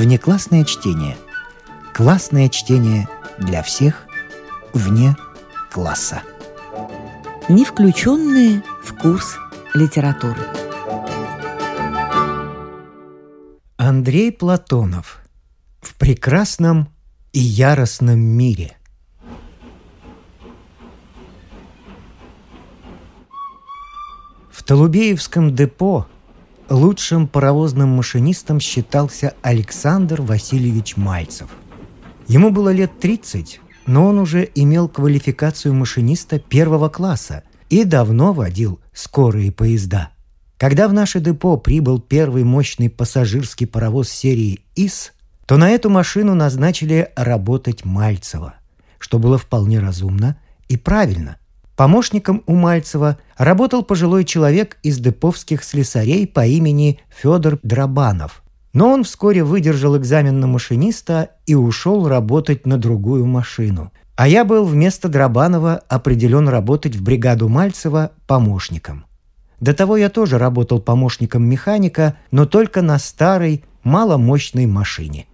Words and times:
Внеклассное 0.00 0.64
чтение. 0.64 1.18
Классное 1.92 2.48
чтение 2.48 3.06
для 3.36 3.62
всех 3.62 4.06
вне 4.72 5.14
класса. 5.70 6.22
Не 7.50 7.66
включенные 7.66 8.62
в 8.82 8.96
курс 8.96 9.36
литературы. 9.74 10.40
Андрей 13.76 14.32
Платонов. 14.32 15.20
В 15.82 15.94
прекрасном 15.96 16.88
и 17.34 17.40
яростном 17.40 18.18
мире. 18.18 18.78
В 24.50 24.64
Толубеевском 24.64 25.54
депо 25.54 26.06
лучшим 26.70 27.26
паровозным 27.26 27.90
машинистом 27.90 28.60
считался 28.60 29.34
Александр 29.42 30.22
Васильевич 30.22 30.96
Мальцев. 30.96 31.50
Ему 32.28 32.50
было 32.50 32.72
лет 32.72 32.98
30, 33.00 33.60
но 33.86 34.06
он 34.06 34.18
уже 34.18 34.48
имел 34.54 34.88
квалификацию 34.88 35.74
машиниста 35.74 36.38
первого 36.38 36.88
класса 36.88 37.42
и 37.68 37.84
давно 37.84 38.32
водил 38.32 38.80
скорые 38.92 39.50
поезда. 39.50 40.10
Когда 40.56 40.86
в 40.88 40.92
наше 40.92 41.20
депо 41.20 41.56
прибыл 41.56 41.98
первый 42.00 42.44
мощный 42.44 42.88
пассажирский 42.88 43.66
паровоз 43.66 44.08
серии 44.08 44.60
ИС, 44.76 45.12
то 45.46 45.56
на 45.56 45.70
эту 45.70 45.90
машину 45.90 46.34
назначили 46.34 47.10
работать 47.16 47.84
Мальцева, 47.84 48.54
что 49.00 49.18
было 49.18 49.38
вполне 49.38 49.80
разумно 49.80 50.38
и 50.68 50.76
правильно. 50.76 51.39
Помощником 51.80 52.42
у 52.46 52.56
Мальцева 52.56 53.16
работал 53.38 53.82
пожилой 53.82 54.26
человек 54.26 54.76
из 54.82 54.98
деповских 54.98 55.64
слесарей 55.64 56.26
по 56.26 56.44
имени 56.44 57.00
Федор 57.08 57.58
Драбанов. 57.62 58.42
Но 58.74 58.90
он 58.90 59.02
вскоре 59.02 59.44
выдержал 59.44 59.96
экзамен 59.96 60.40
на 60.40 60.46
машиниста 60.46 61.30
и 61.46 61.54
ушел 61.54 62.06
работать 62.06 62.66
на 62.66 62.76
другую 62.76 63.24
машину. 63.24 63.92
А 64.14 64.28
я 64.28 64.44
был 64.44 64.66
вместо 64.66 65.08
Драбанова 65.08 65.80
определен 65.88 66.50
работать 66.50 66.96
в 66.96 67.02
бригаду 67.02 67.48
Мальцева 67.48 68.12
помощником. 68.26 69.06
До 69.58 69.72
того 69.72 69.96
я 69.96 70.10
тоже 70.10 70.36
работал 70.36 70.82
помощником 70.82 71.44
механика, 71.44 72.18
но 72.30 72.44
только 72.44 72.82
на 72.82 72.98
старой, 72.98 73.64
маломощной 73.84 74.66
машине. 74.66 75.24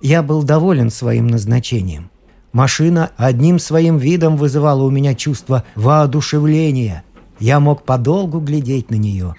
Я 0.00 0.22
был 0.22 0.44
доволен 0.44 0.90
своим 0.90 1.26
назначением. 1.26 2.10
Машина 2.54 3.10
одним 3.16 3.58
своим 3.58 3.98
видом 3.98 4.36
вызывала 4.36 4.84
у 4.84 4.90
меня 4.90 5.16
чувство 5.16 5.64
воодушевления. 5.74 7.02
Я 7.40 7.58
мог 7.58 7.82
подолгу 7.82 8.38
глядеть 8.38 8.92
на 8.92 8.94
нее. 8.94 9.34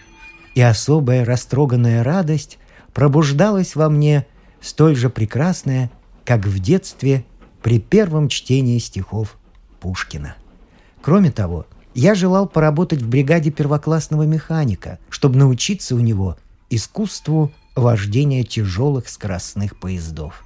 И 0.54 0.62
особая 0.62 1.24
растроганная 1.24 2.04
радость 2.04 2.60
пробуждалась 2.94 3.76
во 3.76 3.90
мне, 3.90 4.28
столь 4.60 4.98
же 4.98 5.10
прекрасная, 5.10 5.90
как 6.26 6.46
в 6.46 6.60
детстве 6.60 7.24
при 7.64 7.80
первом 7.80 8.28
чтении 8.28 8.80
стихов 8.80 9.38
Пушкина. 9.80 10.36
Кроме 11.02 11.32
того, 11.32 11.68
я 11.94 12.16
желал 12.16 12.50
поработать 12.50 13.02
в 13.02 13.08
бригаде 13.08 13.50
первоклассного 13.50 14.24
механика, 14.24 15.00
чтобы 15.08 15.38
научиться 15.38 15.96
у 15.96 16.00
него 16.00 16.36
искусству 16.70 17.54
вождения 17.78 18.44
тяжелых 18.44 19.08
скоростных 19.08 19.80
поездов. 19.80 20.44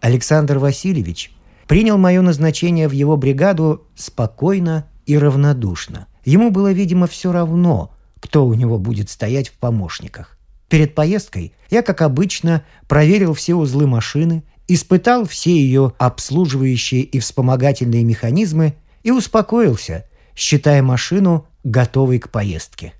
Александр 0.00 0.58
Васильевич 0.58 1.32
принял 1.68 1.98
мое 1.98 2.22
назначение 2.22 2.88
в 2.88 2.92
его 2.92 3.16
бригаду 3.16 3.86
спокойно 3.94 4.88
и 5.06 5.16
равнодушно. 5.16 6.08
Ему 6.24 6.50
было, 6.50 6.72
видимо, 6.72 7.06
все 7.06 7.30
равно, 7.30 7.94
кто 8.20 8.46
у 8.46 8.54
него 8.54 8.78
будет 8.78 9.10
стоять 9.10 9.50
в 9.50 9.52
помощниках. 9.52 10.36
Перед 10.68 10.94
поездкой 10.94 11.52
я, 11.70 11.82
как 11.82 12.02
обычно, 12.02 12.64
проверил 12.88 13.34
все 13.34 13.54
узлы 13.54 13.86
машины, 13.86 14.42
испытал 14.66 15.26
все 15.26 15.52
ее 15.52 15.92
обслуживающие 15.98 17.02
и 17.02 17.20
вспомогательные 17.20 18.02
механизмы 18.02 18.74
и 19.02 19.10
успокоился, 19.10 20.06
считая 20.34 20.82
машину 20.82 21.46
готовой 21.64 22.18
к 22.18 22.30
поездке. 22.30 22.94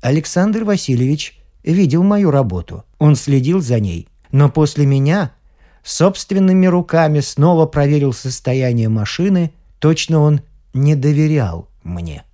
Александр 0.00 0.64
Васильевич 0.64 1.40
видел 1.64 2.04
мою 2.04 2.30
работу. 2.30 2.84
Он 2.98 3.16
следил 3.16 3.60
за 3.60 3.80
ней. 3.80 4.08
Но 4.30 4.50
после 4.50 4.86
меня 4.86 5.32
собственными 5.90 6.66
руками 6.66 7.20
снова 7.20 7.66
проверил 7.66 8.12
состояние 8.12 8.88
машины, 8.88 9.52
точно 9.78 10.20
он 10.20 10.40
не 10.74 10.94
доверял 10.94 11.68
мне. 11.84 12.24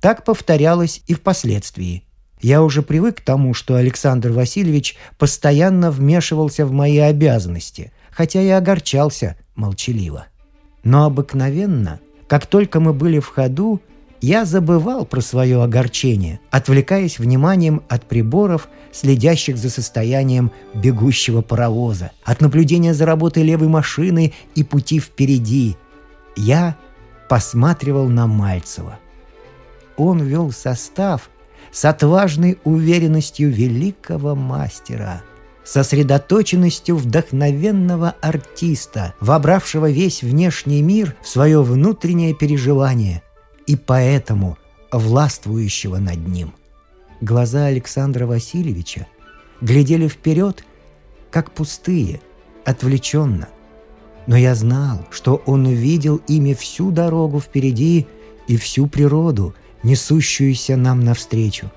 Так 0.00 0.24
повторялось 0.24 1.02
и 1.06 1.14
впоследствии. 1.14 2.04
Я 2.40 2.62
уже 2.62 2.82
привык 2.82 3.18
к 3.18 3.20
тому, 3.20 3.54
что 3.54 3.74
Александр 3.74 4.30
Васильевич 4.30 4.96
постоянно 5.18 5.90
вмешивался 5.90 6.66
в 6.66 6.72
мои 6.72 6.98
обязанности, 6.98 7.92
хотя 8.10 8.40
и 8.40 8.48
огорчался 8.48 9.36
молчаливо. 9.54 10.26
Но 10.84 11.04
обыкновенно, 11.04 12.00
как 12.28 12.46
только 12.46 12.78
мы 12.80 12.92
были 12.92 13.18
в 13.18 13.26
ходу, 13.26 13.80
я 14.20 14.44
забывал 14.44 15.04
про 15.04 15.20
свое 15.20 15.62
огорчение, 15.62 16.40
отвлекаясь 16.50 17.18
вниманием 17.18 17.82
от 17.88 18.04
приборов, 18.04 18.68
следящих 18.92 19.56
за 19.56 19.70
состоянием 19.70 20.50
бегущего 20.74 21.40
паровоза, 21.40 22.10
от 22.24 22.40
наблюдения 22.40 22.94
за 22.94 23.06
работой 23.06 23.42
левой 23.42 23.68
машины 23.68 24.32
и 24.54 24.64
пути 24.64 24.98
впереди. 24.98 25.76
Я 26.36 26.76
посматривал 27.28 28.08
на 28.08 28.26
Мальцева. 28.26 28.98
Он 29.96 30.20
вел 30.20 30.52
состав 30.52 31.30
с 31.70 31.84
отважной 31.84 32.58
уверенностью 32.64 33.50
великого 33.50 34.34
мастера, 34.34 35.22
сосредоточенностью 35.64 36.96
вдохновенного 36.96 38.14
артиста, 38.20 39.14
вобравшего 39.20 39.90
весь 39.90 40.22
внешний 40.22 40.82
мир 40.82 41.14
в 41.22 41.28
свое 41.28 41.62
внутреннее 41.62 42.34
переживание– 42.34 43.22
и 43.68 43.76
поэтому 43.76 44.58
властвующего 44.90 45.98
над 45.98 46.26
ним. 46.26 46.54
Глаза 47.20 47.66
Александра 47.66 48.26
Васильевича 48.26 49.06
глядели 49.60 50.08
вперед, 50.08 50.64
как 51.30 51.52
пустые, 51.52 52.20
отвлеченно. 52.64 53.48
Но 54.26 54.36
я 54.36 54.54
знал, 54.54 55.06
что 55.10 55.42
он 55.46 55.66
увидел 55.66 56.16
ими 56.26 56.54
всю 56.54 56.90
дорогу 56.90 57.40
впереди 57.40 58.06
и 58.46 58.56
всю 58.56 58.86
природу, 58.86 59.54
несущуюся 59.82 60.76
нам 60.76 61.04
навстречу. 61.04 61.70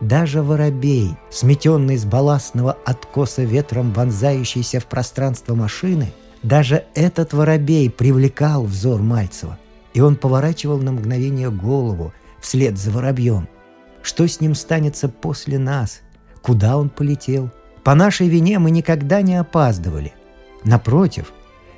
Даже 0.00 0.42
воробей, 0.42 1.10
сметенный 1.30 1.96
с 1.96 2.04
балластного 2.04 2.76
откоса 2.84 3.42
ветром 3.42 3.92
вонзающийся 3.92 4.78
в 4.78 4.86
пространство 4.86 5.54
машины, 5.54 6.12
даже 6.42 6.84
этот 6.94 7.32
воробей 7.32 7.90
привлекал 7.90 8.64
взор 8.64 9.00
Мальцева 9.00 9.58
и 9.94 10.00
он 10.00 10.16
поворачивал 10.16 10.78
на 10.78 10.92
мгновение 10.92 11.50
голову 11.50 12.12
вслед 12.40 12.76
за 12.76 12.90
воробьем. 12.90 13.48
Что 14.02 14.28
с 14.28 14.40
ним 14.40 14.54
станется 14.54 15.08
после 15.08 15.58
нас? 15.58 16.02
Куда 16.42 16.76
он 16.76 16.90
полетел? 16.90 17.50
По 17.84 17.94
нашей 17.94 18.28
вине 18.28 18.58
мы 18.58 18.70
никогда 18.70 19.22
не 19.22 19.36
опаздывали. 19.36 20.12
Напротив, 20.64 21.32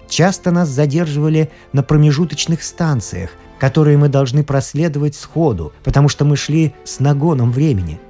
часто 0.09 0.50
нас 0.50 0.69
задерживали 0.69 1.50
на 1.72 1.82
промежуточных 1.82 2.62
станциях, 2.62 3.31
которые 3.59 3.99
мы 3.99 4.09
должны 4.09 4.43
проследовать 4.43 5.15
сходу, 5.15 5.72
потому 5.84 6.09
что 6.09 6.25
мы 6.25 6.37
шли 6.37 6.75
с 6.84 7.00
нагоном 7.00 7.53
времени. 7.53 8.00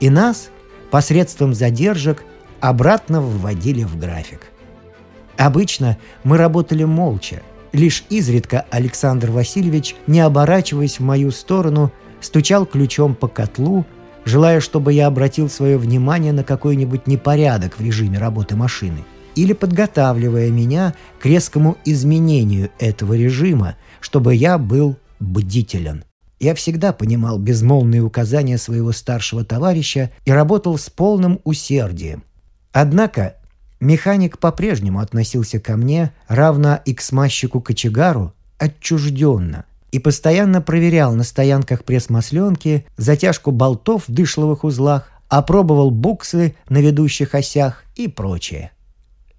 И 0.00 0.10
нас 0.10 0.50
посредством 0.90 1.54
задержек 1.54 2.24
обратно 2.60 3.20
вводили 3.20 3.84
в 3.84 3.98
график. 3.98 4.46
Обычно 5.36 5.98
мы 6.24 6.38
работали 6.38 6.84
молча– 6.84 7.42
Лишь 7.76 8.04
изредка 8.08 8.64
Александр 8.70 9.30
Васильевич, 9.30 9.96
не 10.06 10.20
оборачиваясь 10.20 10.98
в 10.98 11.02
мою 11.02 11.30
сторону, 11.30 11.92
стучал 12.22 12.64
ключом 12.64 13.14
по 13.14 13.28
котлу, 13.28 13.84
желая, 14.24 14.60
чтобы 14.60 14.94
я 14.94 15.08
обратил 15.08 15.50
свое 15.50 15.76
внимание 15.76 16.32
на 16.32 16.42
какой-нибудь 16.42 17.06
непорядок 17.06 17.78
в 17.78 17.82
режиме 17.82 18.16
работы 18.18 18.56
машины, 18.56 19.04
или 19.34 19.52
подготавливая 19.52 20.48
меня 20.48 20.94
к 21.20 21.26
резкому 21.26 21.76
изменению 21.84 22.70
этого 22.78 23.12
режима, 23.12 23.76
чтобы 24.00 24.34
я 24.34 24.56
был 24.56 24.96
бдителен. 25.20 26.04
Я 26.40 26.54
всегда 26.54 26.94
понимал 26.94 27.38
безмолвные 27.38 28.00
указания 28.00 28.56
своего 28.56 28.92
старшего 28.92 29.44
товарища 29.44 30.10
и 30.24 30.30
работал 30.30 30.78
с 30.78 30.88
полным 30.88 31.40
усердием. 31.44 32.24
Однако 32.72 33.36
Механик 33.80 34.38
по-прежнему 34.38 35.00
относился 35.00 35.60
ко 35.60 35.76
мне, 35.76 36.12
равно 36.28 36.80
и 36.84 36.94
к 36.94 37.02
смазчику-кочегару, 37.02 38.32
отчужденно, 38.58 39.64
и 39.92 39.98
постоянно 39.98 40.62
проверял 40.62 41.14
на 41.14 41.24
стоянках 41.24 41.84
пресс-масленки 41.84 42.86
затяжку 42.96 43.50
болтов 43.50 44.08
в 44.08 44.12
дышловых 44.12 44.64
узлах, 44.64 45.10
опробовал 45.28 45.90
буксы 45.90 46.54
на 46.68 46.78
ведущих 46.78 47.34
осях 47.34 47.84
и 47.96 48.08
прочее. 48.08 48.70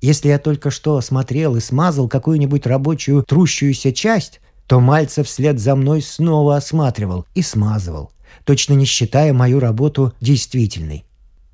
Если 0.01 0.27
я 0.27 0.37
только 0.37 0.69
что 0.69 0.97
осмотрел 0.97 1.55
и 1.55 1.59
смазал 1.59 2.07
какую-нибудь 2.07 2.67
рабочую 2.67 3.23
трущуюся 3.23 3.91
часть, 3.91 4.41
то 4.67 4.79
Мальцев 4.79 5.27
вслед 5.27 5.59
за 5.59 5.75
мной 5.75 6.01
снова 6.01 6.57
осматривал 6.57 7.25
и 7.33 7.41
смазывал, 7.41 8.11
точно 8.43 8.73
не 8.73 8.85
считая 8.85 9.33
мою 9.33 9.59
работу 9.59 10.13
действительной. 10.21 11.05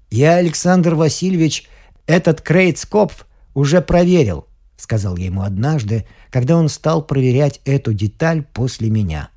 Я, 0.09 0.35
Александр 0.35 0.95
Васильевич, 0.95 1.69
Этот 2.05 2.41
Крейцкопф 2.41 3.25
уже 3.53 3.81
проверил»,— 3.81 4.47
сказал 4.77 5.17
я 5.17 5.25
ему 5.25 5.41
однажды, 5.41 6.05
когда 6.29 6.57
он 6.57 6.69
стал 6.69 7.03
проверять 7.03 7.61
эту 7.65 7.94
деталь 7.94 8.44
после 8.53 8.89
меня. 8.89 9.29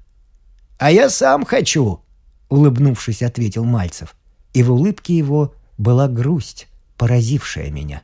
«А 0.78 0.90
я 0.90 1.08
сам 1.08 1.44
хочу»,— 1.44 2.00
улыбнувшись, 2.48 3.22
ответил 3.22 3.64
Мальцев. 3.64 4.16
И 4.52 4.62
в 4.62 4.72
улыбке 4.72 5.16
его 5.16 5.54
была 5.78 6.08
грусть, 6.08 6.68
поразившая 6.96 7.70
меня. 7.70 8.02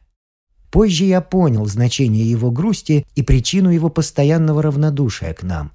Позже 0.70 1.04
я 1.04 1.20
понял 1.20 1.66
значение 1.66 2.28
его 2.28 2.50
грусти 2.50 3.06
и 3.14 3.22
причину 3.22 3.70
его 3.70 3.90
постоянного 3.90 4.62
равнодушия 4.62 5.34
к 5.34 5.42
нам. 5.42 5.72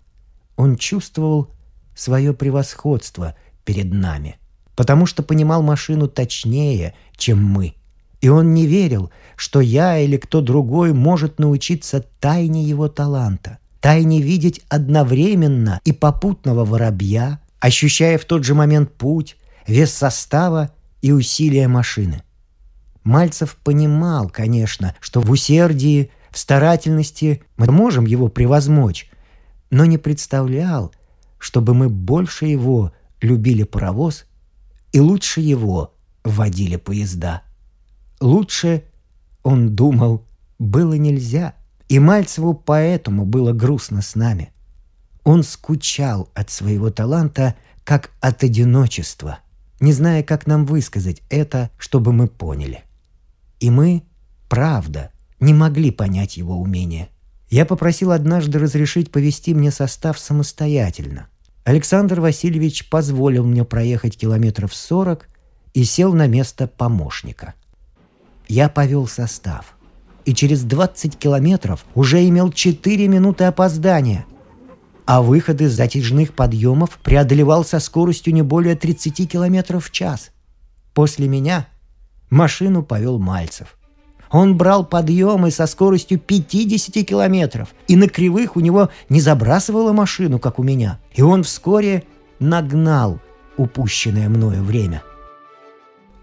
Он 0.56 0.76
чувствовал 0.76 1.50
свое 1.96 2.34
превосходство 2.34 3.36
перед 3.64 3.94
нами, 3.94 4.38
потому 4.76 5.06
что 5.06 5.22
понимал 5.22 5.62
машину 5.62 6.08
точнее, 6.08 6.96
чем 7.16 7.44
мы. 7.44 7.77
И 8.22 8.30
он 8.30 8.54
не 8.54 8.66
верил, 8.66 9.12
что 9.36 9.62
я 9.62 10.00
или 10.00 10.18
кто 10.18 10.42
другой 10.42 10.94
может 10.94 11.40
научиться 11.40 12.04
тайне 12.20 12.64
его 12.64 12.88
таланта, 12.88 13.60
тайне 13.80 14.22
видеть 14.22 14.62
одновременно 14.70 15.80
и 15.86 15.92
попутного 15.92 16.66
воробья, 16.66 17.40
ощущая 17.60 18.18
в 18.18 18.26
тот 18.26 18.44
же 18.44 18.56
момент 18.56 18.94
путь, 18.94 19.38
вес 19.68 19.94
состава 19.94 20.72
и 21.02 21.12
усилия 21.12 21.68
машины. 21.68 22.24
Мальцев 23.04 23.58
понимал, 23.64 24.30
конечно, 24.30 24.96
что 25.00 25.22
в 25.22 25.32
усердии, 25.32 26.12
в 26.32 26.38
старательности 26.38 27.44
мы 27.56 27.72
можем 27.72 28.06
его 28.06 28.28
превозмочь, 28.28 29.10
но 29.70 29.86
не 29.86 29.98
представлял, 29.98 30.94
чтобы 31.38 31.74
мы 31.74 31.90
больше 31.90 32.48
его 32.48 32.92
любили 33.22 33.64
паровоз 33.64 34.26
и 34.92 35.00
лучше 35.00 35.42
его 35.42 35.94
водили 36.24 36.76
поезда. 36.76 37.44
Лучше, 38.20 38.84
он 39.44 39.76
думал, 39.76 40.26
было 40.60 40.94
нельзя, 40.94 41.54
и 41.88 42.00
Мальцеву 42.00 42.54
поэтому 42.54 43.26
было 43.26 43.54
грустно 43.54 44.02
с 44.02 44.16
нами. 44.16 44.52
Он 45.24 45.44
скучал 45.44 46.30
от 46.34 46.50
своего 46.50 46.90
таланта, 46.90 47.56
как 47.84 48.12
от 48.20 48.44
одиночества, 48.44 49.40
не 49.80 49.94
зная, 49.94 50.24
как 50.24 50.48
нам 50.48 50.66
высказать 50.66 51.22
это, 51.30 51.70
чтобы 51.78 52.12
мы 52.12 52.28
поняли. 52.28 52.84
И 53.60 53.70
мы, 53.70 54.04
правда, 54.50 55.12
не 55.40 55.54
могли 55.54 55.92
понять 55.92 56.38
его 56.38 56.58
умения. 56.60 57.10
Я 57.50 57.66
попросил 57.66 58.12
однажды 58.12 58.60
разрешить 58.60 59.12
повести 59.12 59.54
мне 59.54 59.72
состав 59.72 60.20
самостоятельно. 60.20 61.28
Александр 61.64 62.20
Васильевич 62.20 62.90
позволил 62.90 63.46
мне 63.46 63.64
проехать 63.64 64.18
километров 64.18 64.74
сорок 64.74 65.28
и 65.74 65.84
сел 65.84 66.14
на 66.14 66.28
место 66.28 66.68
помощника. 66.68 67.54
Я 68.48 68.70
повел 68.70 69.08
состав. 69.08 69.76
И 70.26 70.34
через 70.34 70.64
20 70.64 71.18
километров 71.18 71.86
уже 71.96 72.28
имел 72.28 72.52
4 72.52 73.08
минуты 73.08 73.46
опоздания. 73.46 74.26
А 75.06 75.22
выход 75.22 75.62
из 75.62 75.74
затяжных 75.74 76.34
подъемов 76.34 77.00
преодолевал 77.02 77.64
со 77.64 77.80
скоростью 77.80 78.34
не 78.34 78.42
более 78.42 78.76
30 78.76 79.30
километров 79.32 79.86
в 79.86 79.92
час. 79.92 80.32
После 80.94 81.28
меня 81.28 81.68
Машину 82.30 82.84
повел 82.84 83.20
Мальцев. 83.20 83.78
Он 84.30 84.58
брал 84.58 84.86
подъемы 84.86 85.52
со 85.52 85.66
скоростью 85.68 86.20
50 86.20 87.06
километров, 87.06 87.70
и 87.88 87.96
на 87.96 88.10
кривых 88.10 88.58
у 88.58 88.60
него 88.60 88.90
не 89.08 89.22
забрасывала 89.22 89.94
машину, 89.94 90.40
как 90.40 90.60
у 90.60 90.64
меня. 90.64 91.00
И 91.14 91.22
он 91.22 91.44
вскоре 91.44 92.04
нагнал 92.40 93.20
упущенное 93.56 94.28
мною 94.28 94.64
время. 94.64 95.04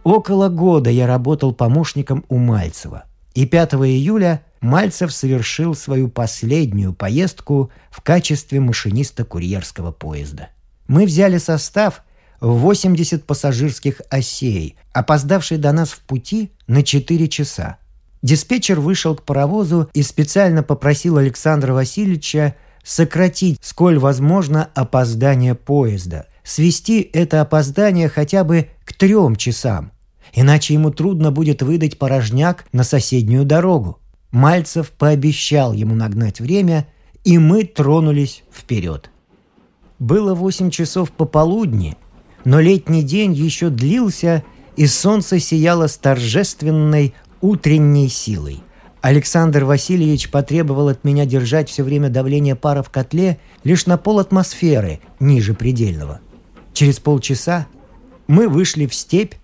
Около 0.04 0.48
года 0.48 0.90
я 0.90 1.06
работал 1.06 1.52
помощником 1.52 2.24
у 2.28 2.36
Мальцева. 2.36 3.04
И 3.34 3.46
5 3.46 3.74
июля 3.74 4.42
Мальцев 4.60 5.12
совершил 5.12 5.74
свою 5.74 6.08
последнюю 6.08 6.94
поездку 6.94 7.70
в 7.90 8.00
качестве 8.00 8.60
машиниста 8.60 9.24
курьерского 9.24 9.90
поезда. 9.90 10.50
Мы 10.86 11.06
взяли 11.06 11.38
состав– 11.38 12.02
80 12.40 13.24
пассажирских 13.24 14.02
осей, 14.10 14.76
опоздавший 14.92 15.58
до 15.58 15.72
нас 15.72 15.90
в 15.90 16.00
пути 16.00 16.52
на 16.66 16.82
4 16.82 17.28
часа. 17.28 17.78
Диспетчер 18.22 18.80
вышел 18.80 19.16
к 19.16 19.22
паровозу 19.22 19.88
и 19.92 20.02
специально 20.02 20.62
попросил 20.62 21.18
Александра 21.18 21.72
Васильевича 21.72 22.54
сократить, 22.82 23.58
сколь 23.62 23.98
возможно, 23.98 24.68
опоздание 24.74 25.54
поезда, 25.54 26.26
свести 26.42 27.00
это 27.12 27.40
опоздание 27.40 28.08
хотя 28.08 28.44
бы 28.44 28.68
к 28.84 28.92
трем 28.92 29.36
часам, 29.36 29.92
иначе 30.34 30.74
ему 30.74 30.90
трудно 30.90 31.30
будет 31.30 31.62
выдать 31.62 31.98
порожняк 31.98 32.66
на 32.72 32.84
соседнюю 32.84 33.44
дорогу. 33.44 33.98
Мальцев 34.30 34.90
пообещал 34.90 35.72
ему 35.72 35.94
нагнать 35.94 36.40
время, 36.40 36.86
и 37.22 37.38
мы 37.38 37.64
тронулись 37.64 38.42
вперед. 38.52 39.10
Было 39.98 40.34
восемь 40.34 40.70
часов 40.70 41.12
пополудни, 41.12 41.96
но 42.44 42.60
летний 42.60 43.02
день 43.02 43.32
еще 43.32 43.70
длился, 43.70 44.42
и 44.76 44.86
солнце 44.86 45.38
сияло 45.38 45.86
с 45.86 45.96
торжественной 45.96 47.14
утренней 47.40 48.08
силой. 48.08 48.60
Александр 49.00 49.64
Васильевич 49.64 50.30
потребовал 50.30 50.88
от 50.88 51.04
меня 51.04 51.26
держать 51.26 51.68
все 51.68 51.84
время 51.84 52.08
давление 52.08 52.56
пара 52.56 52.82
в 52.82 52.90
котле 52.90 53.38
лишь 53.62 53.86
на 53.86 53.98
пол 53.98 54.18
атмосферы, 54.18 55.00
ниже 55.20 55.54
предельного. 55.54 56.20
Через 56.72 56.98
полчаса 56.98 57.66
мы 58.26 58.48
вышли 58.48 58.86
в 58.86 58.94
степь 58.94 59.34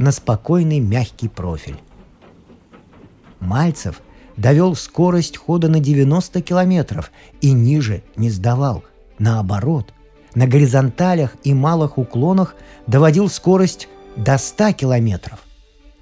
на 0.00 0.12
спокойный 0.12 0.80
мягкий 0.80 1.28
профиль. 1.28 1.78
Мальцев 3.38 4.00
довел 4.36 4.74
скорость 4.74 5.36
хода 5.36 5.68
на 5.68 5.78
90 5.78 6.42
километров 6.42 7.12
и 7.40 7.52
ниже 7.52 8.02
не 8.16 8.30
сдавал. 8.30 8.82
Наоборот– 9.18 9.94
на 10.34 10.46
горизонталях 10.46 11.34
и 11.44 11.54
малых 11.54 11.98
уклонах 11.98 12.54
доводил 12.86 13.28
скорость 13.28 13.88
до 14.16 14.38
100 14.38 14.72
километров. 14.72 15.40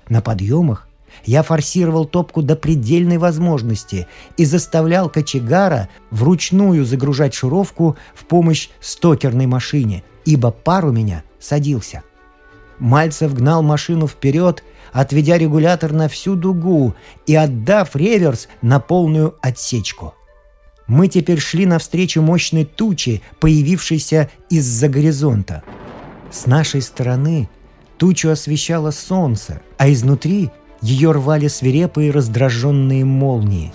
На 0.08 0.20
подъемах 0.20 0.88
я 1.24 1.42
форсировал 1.42 2.04
топку 2.04 2.42
до 2.42 2.54
предельной 2.54 3.18
возможности 3.18 4.06
и 4.36 4.44
заставлял 4.44 5.08
кочегара 5.08 5.88
вручную 6.10 6.84
загружать 6.84 7.34
шуровку 7.34 7.96
в 8.14 8.24
помощь 8.26 8.68
стокерной 8.80 9.46
машине, 9.46 10.04
ибо 10.24 10.50
пар 10.50 10.86
у 10.86 10.92
меня 10.92 11.24
садился. 11.40 12.02
Мальцев 12.78 13.34
гнал 13.34 13.62
машину 13.62 14.06
вперед, 14.06 14.62
отведя 14.92 15.36
регулятор 15.38 15.92
на 15.92 16.08
всю 16.08 16.34
дугу 16.36 16.94
и 17.26 17.34
отдав 17.34 17.96
реверс 17.96 18.48
на 18.62 18.80
полную 18.80 19.34
отсечку– 19.42 20.14
мы 20.88 21.06
теперь 21.08 21.38
шли 21.38 21.66
навстречу 21.66 22.22
мощной 22.22 22.64
туче, 22.64 23.20
появившейся 23.40 24.30
из-за 24.48 24.88
горизонта. 24.88 25.62
С 26.32 26.46
нашей 26.46 26.80
стороны 26.80 27.48
тучу 27.98 28.30
освещало 28.30 28.90
солнце, 28.90 29.60
а 29.76 29.92
изнутри 29.92 30.50
ее 30.80 31.12
рвали 31.12 31.48
свирепые 31.48 32.10
раздраженные 32.10 33.04
молнии. 33.04 33.72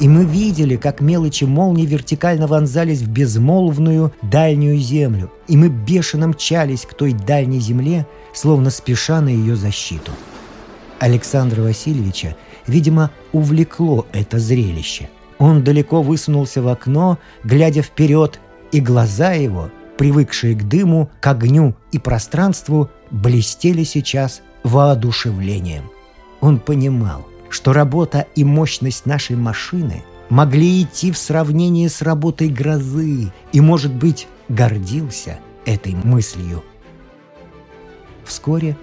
И 0.00 0.08
мы 0.08 0.24
видели, 0.24 0.76
как 0.76 1.00
мелочи 1.00 1.44
молний 1.44 1.86
вертикально 1.86 2.46
вонзались 2.46 3.00
в 3.00 3.08
безмолвную 3.08 4.12
дальнюю 4.22 4.78
землю, 4.78 5.30
и 5.46 5.56
мы 5.56 5.68
бешено 5.68 6.28
мчались 6.28 6.82
к 6.82 6.94
той 6.94 7.12
дальней 7.12 7.60
земле, 7.60 8.06
словно 8.32 8.70
спеша 8.70 9.20
на 9.20 9.28
ее 9.28 9.56
защиту. 9.56 10.12
Александра 10.98 11.62
Васильевича, 11.62 12.36
видимо, 12.66 13.10
увлекло 13.32 14.06
это 14.12 14.38
зрелище– 14.38 15.08
он 15.38 15.64
далеко 15.64 16.02
высунулся 16.02 16.62
в 16.62 16.68
окно, 16.68 17.18
глядя 17.42 17.82
вперед, 17.82 18.40
и 18.72 18.80
глаза 18.80 19.32
его, 19.32 19.70
привыкшие 19.96 20.54
к 20.54 20.64
дыму, 20.64 21.10
к 21.20 21.26
огню 21.26 21.74
и 21.92 21.98
пространству, 21.98 22.90
блестели 23.10 23.84
сейчас 23.84 24.42
воодушевлением. 24.62 25.90
Он 26.40 26.58
понимал, 26.58 27.26
что 27.54 27.72
работа 27.72 28.26
и 28.34 28.42
мощность 28.42 29.06
нашей 29.06 29.36
машины 29.36 30.02
могли 30.28 30.82
идти 30.82 31.12
в 31.12 31.16
сравнении 31.16 31.86
с 31.86 32.02
работой 32.02 32.48
грозы 32.48 33.32
и, 33.52 33.60
может 33.60 33.94
быть, 33.94 34.26
гордился 34.48 35.38
этой 35.64 35.94
мыслью. 35.94 36.64
Вскоре 38.24 38.76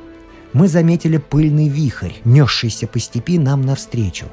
мы 0.53 0.69
заметили 0.69 1.17
пыльный 1.17 1.67
вихрь, 1.67 2.13
несшийся 2.23 2.87
по 2.87 2.97
степи 2.97 3.37
нам 3.37 3.61
навстречу. 3.63 4.27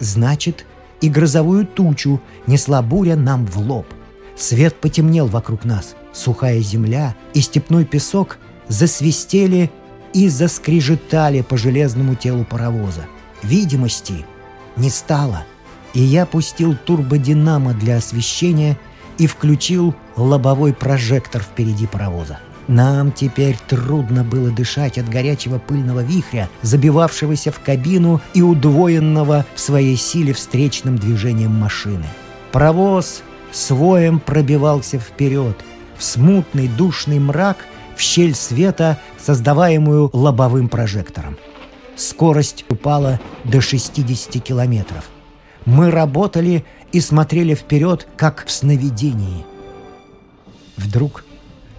Значит, 0.00 0.66
и 1.00 1.08
грозовую 1.08 1.64
тучу 1.64 2.20
несла 2.48 2.82
буря 2.82 3.14
нам 3.14 3.46
в 3.46 3.58
лоб. 3.58 3.86
Свет 4.34 4.74
потемнел 4.74 5.28
вокруг 5.28 5.64
нас, 5.64 5.94
сухая 6.12 6.58
земля 6.62 7.14
и 7.32 7.40
степной 7.40 7.84
песок 7.84 8.38
засвистели 8.66 9.70
и 10.12 10.28
заскрежетали 10.28 11.42
по 11.42 11.56
железному 11.56 12.16
телу 12.16 12.44
паровоза. 12.44 13.04
Видимости 13.42 14.24
не 14.76 14.90
стало, 14.90 15.44
и 15.94 16.00
я 16.00 16.26
пустил 16.26 16.76
турбодинамо 16.76 17.72
для 17.74 17.96
освещения 17.96 18.78
и 19.18 19.26
включил 19.26 19.94
лобовой 20.16 20.72
прожектор 20.72 21.42
впереди 21.42 21.86
паровоза. 21.86 22.38
Нам 22.68 23.12
теперь 23.12 23.56
трудно 23.66 24.24
было 24.24 24.50
дышать 24.50 24.98
от 24.98 25.08
горячего 25.08 25.58
пыльного 25.58 26.00
вихря, 26.04 26.50
забивавшегося 26.60 27.50
в 27.50 27.60
кабину 27.60 28.20
и 28.34 28.42
удвоенного 28.42 29.46
в 29.54 29.60
своей 29.60 29.96
силе 29.96 30.34
встречным 30.34 30.98
движением 30.98 31.52
машины. 31.52 32.04
Паровоз 32.52 33.22
своем 33.52 34.20
пробивался 34.20 34.98
вперед, 34.98 35.56
в 35.96 36.04
смутный 36.04 36.68
душный 36.68 37.18
мрак, 37.18 37.56
в 37.96 38.00
щель 38.02 38.34
света, 38.34 39.00
создаваемую 39.18 40.10
лобовым 40.12 40.68
прожектором. 40.68 41.38
Скорость 41.98 42.64
упала 42.70 43.20
до 43.44 43.60
60 43.60 44.42
километров. 44.42 45.10
Мы 45.66 45.90
работали 45.90 46.64
и 46.92 47.00
смотрели 47.00 47.54
вперед, 47.54 48.08
как 48.16 48.46
в 48.46 48.50
сновидении. 48.50 49.44
Вдруг 50.76 51.24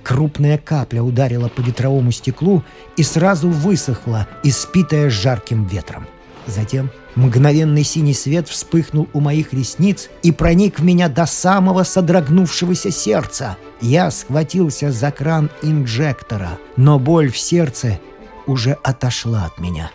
Крупная 0.09 0.57
капля 0.57 1.03
ударила 1.03 1.49
по 1.49 1.61
ветровому 1.61 2.11
стеклу 2.11 2.63
и 2.97 3.03
сразу 3.03 3.47
высохла, 3.47 4.27
испитая 4.43 5.11
жарким 5.11 5.67
ветром. 5.67 6.07
Затем 6.47 6.89
мгновенный 7.13 7.83
синий 7.83 8.15
свет 8.15 8.47
вспыхнул 8.47 9.07
у 9.13 9.19
моих 9.19 9.53
ресниц 9.53 10.09
и 10.23 10.31
проник 10.31 10.79
в 10.79 10.83
меня 10.83 11.09
до 11.09 11.27
самого 11.27 11.83
содрогнувшегося 11.83 12.89
сердца. 12.89 13.55
Я 13.81 14.09
схватился 14.09 14.91
за 14.91 15.11
кран 15.11 15.51
инжектора, 15.61 16.57
но 16.75 16.97
боль 16.97 17.31
в 17.31 17.37
сердце 17.37 17.99
уже 18.47 18.77
отошла 18.81 19.45
от 19.45 19.59
меня. 19.59 19.91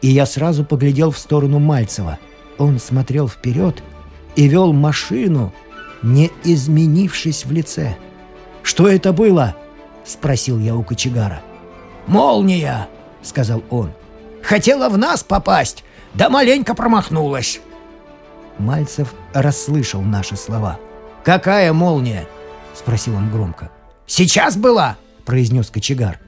И 0.00 0.08
я 0.08 0.26
сразу 0.26 0.64
поглядел 0.64 1.10
в 1.10 1.18
сторону 1.18 1.58
Мальцева. 1.58 2.18
Он 2.58 2.78
смотрел 2.78 3.28
вперед 3.28 3.82
и 4.36 4.48
вел 4.48 4.72
машину, 4.72 5.52
не 6.02 6.30
изменившись 6.44 7.44
в 7.44 7.52
лице— 7.52 7.96
«Что 8.68 8.86
это 8.86 9.14
было?»— 9.14 9.56
спросил 10.04 10.58
я 10.58 10.76
у 10.76 10.82
кочегара. 10.82 11.40
«Молния!»— 12.06 12.86
сказал 13.22 13.62
он. 13.70 13.92
«Хотела 14.42 14.90
в 14.90 14.98
нас 14.98 15.24
попасть, 15.24 15.84
да 16.12 16.28
маленько 16.28 16.74
промахнулась». 16.74 17.60
Мальцев 18.58 19.14
расслышал 19.32 20.02
наши 20.02 20.36
слова. 20.36 20.78
«Какая 21.24 21.72
молния?»— 21.72 22.26
спросил 22.74 23.16
он 23.16 23.30
громко. 23.30 23.70
«Сейчас 24.06 24.54
была!»— 24.54 24.98
произнес 25.24 25.70
кочегар. 25.70 26.20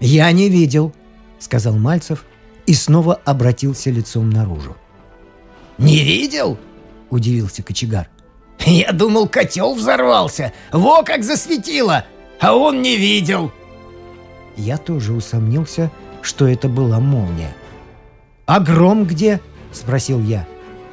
«Я 0.00 0.32
не 0.32 0.48
видел»,— 0.48 0.94
сказал 1.38 1.74
Мальцев 1.74 2.24
и 2.66 2.74
снова 2.74 3.14
обратился 3.24 3.90
лицом 3.90 4.30
наружу. 4.30 4.76
«Не 5.78 6.02
видел?»— 6.02 6.58
удивился 7.10 7.62
кочегар. 7.62 8.08
Я 8.64 8.92
думал, 8.92 9.28
котел 9.28 9.74
взорвался. 9.74 10.52
Во 10.72 11.02
как 11.02 11.22
засветило! 11.22 12.04
А 12.40 12.54
он 12.54 12.82
не 12.82 12.96
видел!» 12.96 13.52
Я 14.56 14.78
тоже 14.78 15.12
усомнился, 15.12 15.90
что 16.22 16.48
это 16.48 16.68
была 16.68 16.98
молния. 16.98 17.54
«А 18.46 18.60
гром 18.60 19.04
где?»— 19.04 19.40
спросил 19.72 20.20
я. 20.20 20.46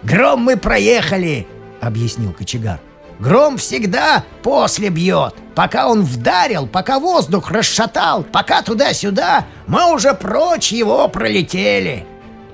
«Гром 0.04 0.42
мы 0.42 0.58
проехали!»— 0.58 1.48
объяснил 1.82 2.34
кочегар. 2.34 2.80
«Гром 3.20 3.58
всегда 3.58 4.24
после 4.42 4.90
бьет. 4.90 5.36
Пока 5.56 5.88
он 5.88 6.02
вдарил, 6.04 6.68
пока 6.68 7.00
воздух 7.00 7.52
расшатал, 7.52 8.24
пока 8.24 8.62
туда-сюда, 8.62 9.46
мы 9.68 9.94
уже 9.94 10.14
прочь 10.14 10.72
его 10.72 11.08
пролетели. 11.08 12.06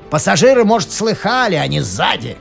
Пассажиры, 0.10 0.66
может, 0.66 0.92
слыхали, 0.92 1.56
не 1.68 1.82
сзади». 1.82 2.38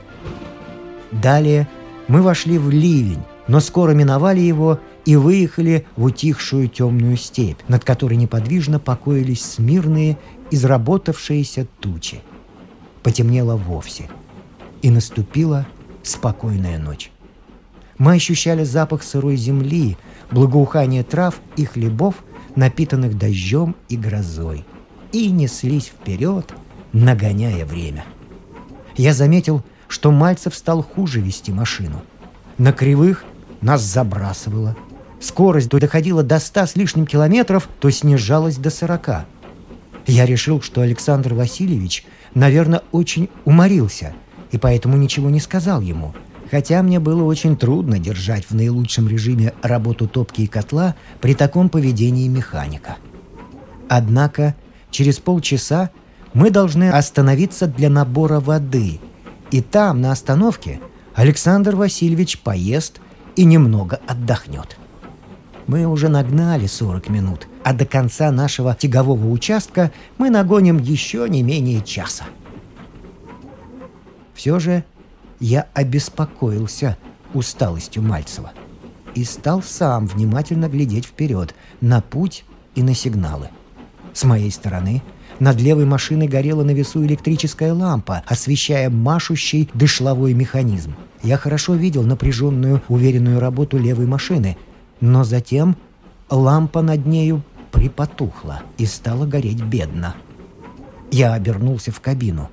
Далее 1.11 1.67
мы 2.07 2.21
вошли 2.21 2.57
в 2.57 2.69
ливень, 2.69 3.23
но 3.47 3.59
скоро 3.59 3.91
миновали 3.91 4.39
его 4.39 4.79
и 5.05 5.15
выехали 5.15 5.87
в 5.95 6.03
утихшую 6.03 6.67
темную 6.67 7.17
степь, 7.17 7.59
над 7.67 7.83
которой 7.83 8.15
неподвижно 8.15 8.79
покоились 8.79 9.43
смирные, 9.43 10.17
изработавшиеся 10.51 11.67
тучи. 11.79 12.21
Потемнело 13.01 13.55
вовсе, 13.55 14.09
и 14.81 14.89
наступила 14.89 15.65
спокойная 16.03 16.77
ночь. 16.77 17.11
Мы 17.99 18.13
ощущали 18.13 18.63
запах 18.63 19.03
сырой 19.03 19.35
земли, 19.35 19.97
благоухание 20.31 21.03
трав 21.03 21.35
и 21.57 21.65
хлебов, 21.65 22.15
напитанных 22.55 23.17
дождем 23.17 23.75
и 23.89 23.97
грозой, 23.97 24.65
и 25.11 25.29
неслись 25.29 25.87
вперед, 25.87 26.51
нагоняя 26.93 27.65
время. 27.65 28.05
Я 28.95 29.13
заметил, 29.13 29.63
что 29.89 30.11
Мальцев 30.11 30.55
стал 30.55 30.81
хуже 30.81 31.19
вести 31.19 31.51
машину. 31.51 32.01
На 32.57 32.71
кривых 32.71 33.25
нас 33.61 33.81
забрасывало. 33.81 34.77
Скорость 35.19 35.69
то 35.69 35.79
доходила 35.79 36.23
до 36.23 36.39
ста 36.39 36.67
с 36.67 36.77
лишним 36.77 37.05
километров, 37.05 37.67
то 37.81 37.89
снижалась 37.89 38.55
до 38.55 38.69
сорока. 38.69 39.25
Я 40.07 40.25
решил, 40.25 40.61
что 40.61 40.81
Александр 40.81 41.33
Васильевич, 41.33 42.05
наверное, 42.33 42.81
очень 42.93 43.29
уморился, 43.43 44.13
и 44.51 44.57
поэтому 44.57 44.95
ничего 44.95 45.29
не 45.29 45.41
сказал 45.41 45.81
ему, 45.81 46.13
хотя 46.49 46.81
мне 46.83 46.99
было 46.99 47.23
очень 47.23 47.55
трудно 47.57 47.99
держать 47.99 48.45
в 48.45 48.55
наилучшем 48.55 49.07
режиме 49.07 49.53
работу 49.61 50.07
топки 50.07 50.41
и 50.41 50.47
котла 50.47 50.95
при 51.21 51.33
таком 51.33 51.69
поведении 51.69 52.27
механика. 52.27 52.97
Однако 53.87 54.55
через 54.91 55.19
полчаса 55.19 55.89
мы 56.33 56.51
должны 56.51 56.89
остановиться 56.89 57.67
для 57.67 57.89
набора 57.89 58.39
воды– 58.39 58.99
и 59.51 59.61
там, 59.61 60.01
на 60.01 60.11
остановке, 60.11 60.79
Александр 61.15 61.75
Васильевич 61.75 62.39
поест 62.39 63.01
и 63.35 63.45
немного 63.45 63.99
отдохнет. 64.07 64.77
Мы 65.65 65.85
уже 65.85 66.07
нагнали 66.07 66.67
40 66.67 67.09
минут, 67.09 67.47
а 67.63 67.73
до 67.73 67.85
конца 67.85 68.31
нашего 68.31 68.75
тягового 68.75 69.29
участка 69.29 69.91
мы 70.17 70.29
нагоним 70.29 70.77
еще 70.77 71.27
не 71.29 71.43
менее 71.43 71.81
часа. 71.81 72.25
Все 74.33 74.59
же 74.59 74.83
я 75.39 75.67
обеспокоился 75.73 76.97
усталостью 77.33 78.03
Мальцева 78.03 78.51
и 79.15 79.23
стал 79.23 79.61
сам 79.61 80.07
внимательно 80.07 80.69
глядеть 80.69 81.05
вперед 81.05 81.55
на 81.81 82.01
путь 82.01 82.45
и 82.75 82.83
на 82.83 82.93
сигналы. 82.93 83.49
С 84.13 84.23
моей 84.23 84.51
стороны– 84.51 85.01
над 85.39 85.61
левой 85.61 85.85
машиной 85.85 86.27
горела 86.27 86.63
на 86.63 86.71
весу 86.71 87.05
электрическая 87.05 87.73
лампа, 87.73 88.23
освещая 88.27 88.89
машущий 88.89 89.69
дышловой 89.73 90.33
механизм. 90.33 90.95
Я 91.23 91.37
хорошо 91.37 91.75
видел 91.75 92.03
напряженную, 92.03 92.81
уверенную 92.89 93.39
работу 93.39 93.77
левой 93.77 94.05
машины, 94.05 94.57
но 94.99 95.23
затем 95.23 95.77
лампа 96.29 96.81
над 96.81 97.05
нею 97.05 97.41
припотухла 97.71 98.61
и 98.77 98.85
стала 98.85 99.25
гореть 99.25 99.61
бедно. 99.61 100.15
Я 101.11 101.33
обернулся 101.33 101.91
в 101.91 102.01
кабину. 102.01 102.49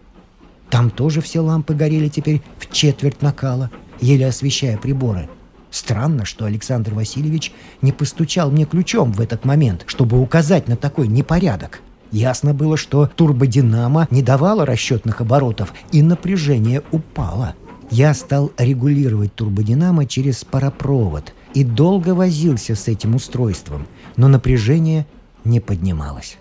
Там 0.71 0.91
тоже 0.91 1.21
все 1.21 1.41
лампы 1.41 1.75
горели 1.75 2.09
теперь 2.09 2.43
в 2.59 2.73
четверть 2.73 3.23
накала, 3.23 3.71
еле 4.01 4.27
освещая 4.27 4.77
приборы. 4.77 5.29
Странно, 5.71 6.25
что 6.25 6.47
Александр 6.47 6.95
Васильевич 6.95 7.53
не 7.83 7.93
постучал 7.93 8.51
мне 8.51 8.65
ключом 8.65 9.13
в 9.13 9.21
этот 9.21 9.45
момент, 9.45 9.85
чтобы 9.87 10.21
указать 10.21 10.69
на 10.69 10.77
такой 10.77 11.07
непорядок. 11.07 11.81
Ясно 12.13 12.55
было, 12.55 12.77
что 12.77 13.11
турбодинамо 13.15 14.07
не 14.11 14.23
давало 14.23 14.65
расчетных 14.65 15.21
оборотов, 15.21 15.75
и 15.93 16.03
напряжение 16.03 16.83
упало. 16.93 17.55
Я 17.91 18.15
стал 18.15 18.53
регулировать 18.59 19.35
турбодинамо 19.35 20.07
через 20.07 20.45
паропровод 20.45 21.35
и 21.55 21.63
долго 21.63 22.15
возился 22.15 22.75
с 22.75 22.89
этим 22.89 23.15
устройством, 23.15 23.87
но 24.17 24.29
напряжение 24.29 25.07
не 25.45 25.61
поднималось. 25.61 26.39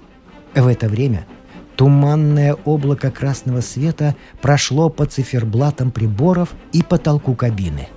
В 0.55 0.67
это 0.67 0.87
время 0.87 1.25
туманное 1.75 2.53
облако 2.65 3.11
красного 3.11 3.61
света 3.61 4.15
прошло 4.41 4.89
по 4.89 5.05
циферблатам 5.05 5.91
приборов 5.91 6.53
и 6.73 6.83
потолку 6.83 7.35
кабины. 7.35 7.89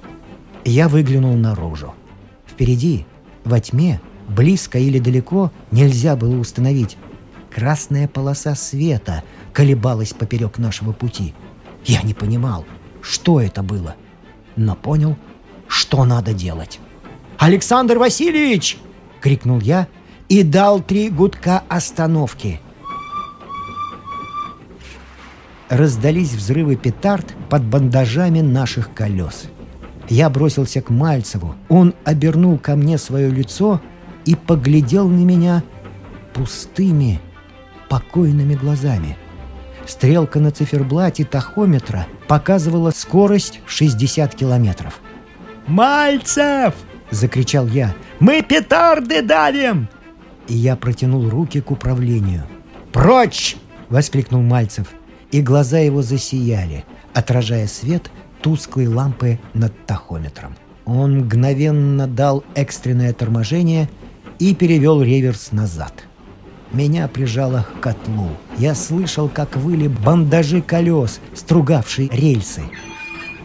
Я 0.65 0.89
выглянул 0.89 1.35
наружу. 1.37 1.95
Впереди, 2.47 3.07
во 3.45 3.61
тьме, 3.61 4.01
близко 4.29 4.79
или 4.79 4.99
далеко, 4.99 5.53
нельзя 5.71 6.17
было 6.17 6.39
установить, 6.39 6.97
Красная 7.51 8.07
полоса 8.07 8.55
света 8.55 9.25
колебалась 9.53 10.13
поперек 10.13 10.59
нашего 10.59 10.93
пути. 10.93 11.35
Я 11.85 12.03
не 12.03 12.15
понимал, 12.15 12.65
что 13.01 13.41
это 13.41 13.63
было, 13.63 13.97
но 14.57 14.77
понял, 14.77 15.17
что 15.67 16.05
надо 16.05 16.35
делать. 16.35 16.79
«Александр 17.39 17.99
Васильевич!»— 17.99 18.79
крикнул 19.21 19.61
я 19.61 19.89
и 20.29 20.43
дал 20.43 20.81
три 20.81 21.09
гудка 21.09 21.63
остановки. 21.69 22.61
Раздались 25.69 26.33
взрывы 26.33 26.77
петард 26.77 27.35
под 27.51 27.65
бандажами 27.65 28.41
наших 28.41 28.95
колес. 28.95 29.45
Я 30.09 30.31
бросился 30.31 30.81
к 30.81 30.91
Мальцеву. 30.91 31.55
Он 31.69 31.95
обернул 32.05 32.59
ко 32.59 32.77
мне 32.77 32.97
свое 32.97 33.31
лицо 33.31 33.81
и 34.25 34.35
поглядел 34.35 35.09
на 35.09 35.23
меня 35.25 35.63
пустыми, 36.33 37.21
покойными 37.89 38.55
глазами. 38.55 39.17
Стрелка 39.87 40.41
на 40.41 40.51
циферблате 40.51 41.25
тахометра 41.25 42.07
показывала 42.27 42.91
скорость 42.91 43.61
60 43.67 44.35
километров. 44.35 45.01
«Мальцев!»— 45.67 46.75
закричал 47.11 47.67
я. 47.67 47.95
«Мы 48.21 48.43
петарды 48.43 49.23
давим!» 49.23 49.89
и 50.49 50.55
я 50.55 50.77
протянул 50.77 51.29
руки 51.29 51.61
к 51.61 51.71
управлению. 51.71 52.45
«Прочь!»— 52.93 53.57
воскликнул 53.89 54.43
Мальцев, 54.43 54.89
и 55.31 55.41
глаза 55.41 55.79
его 55.79 56.03
засияли, 56.03 56.85
отражая 57.15 57.67
свет 57.67 58.11
тусклой 58.41 58.87
лампы 58.87 59.39
над 59.55 59.73
тахометром. 59.87 60.57
Он 60.85 61.19
мгновенно 61.19 62.07
дал 62.07 62.45
экстренное 62.55 63.13
торможение 63.13 63.91
и 64.39 64.55
перевел 64.55 65.03
реверс 65.03 65.53
назад. 65.53 65.93
Меня 66.73 67.09
прижало 67.09 67.65
к 67.65 67.81
котлу. 67.81 68.31
Я 68.59 68.75
слышал, 68.75 69.29
как 69.29 69.57
выли 69.57 69.89
бандажи 69.89 70.61
колес, 70.61 71.21
стругавшие 71.35 72.09
рельсы. 72.11 72.63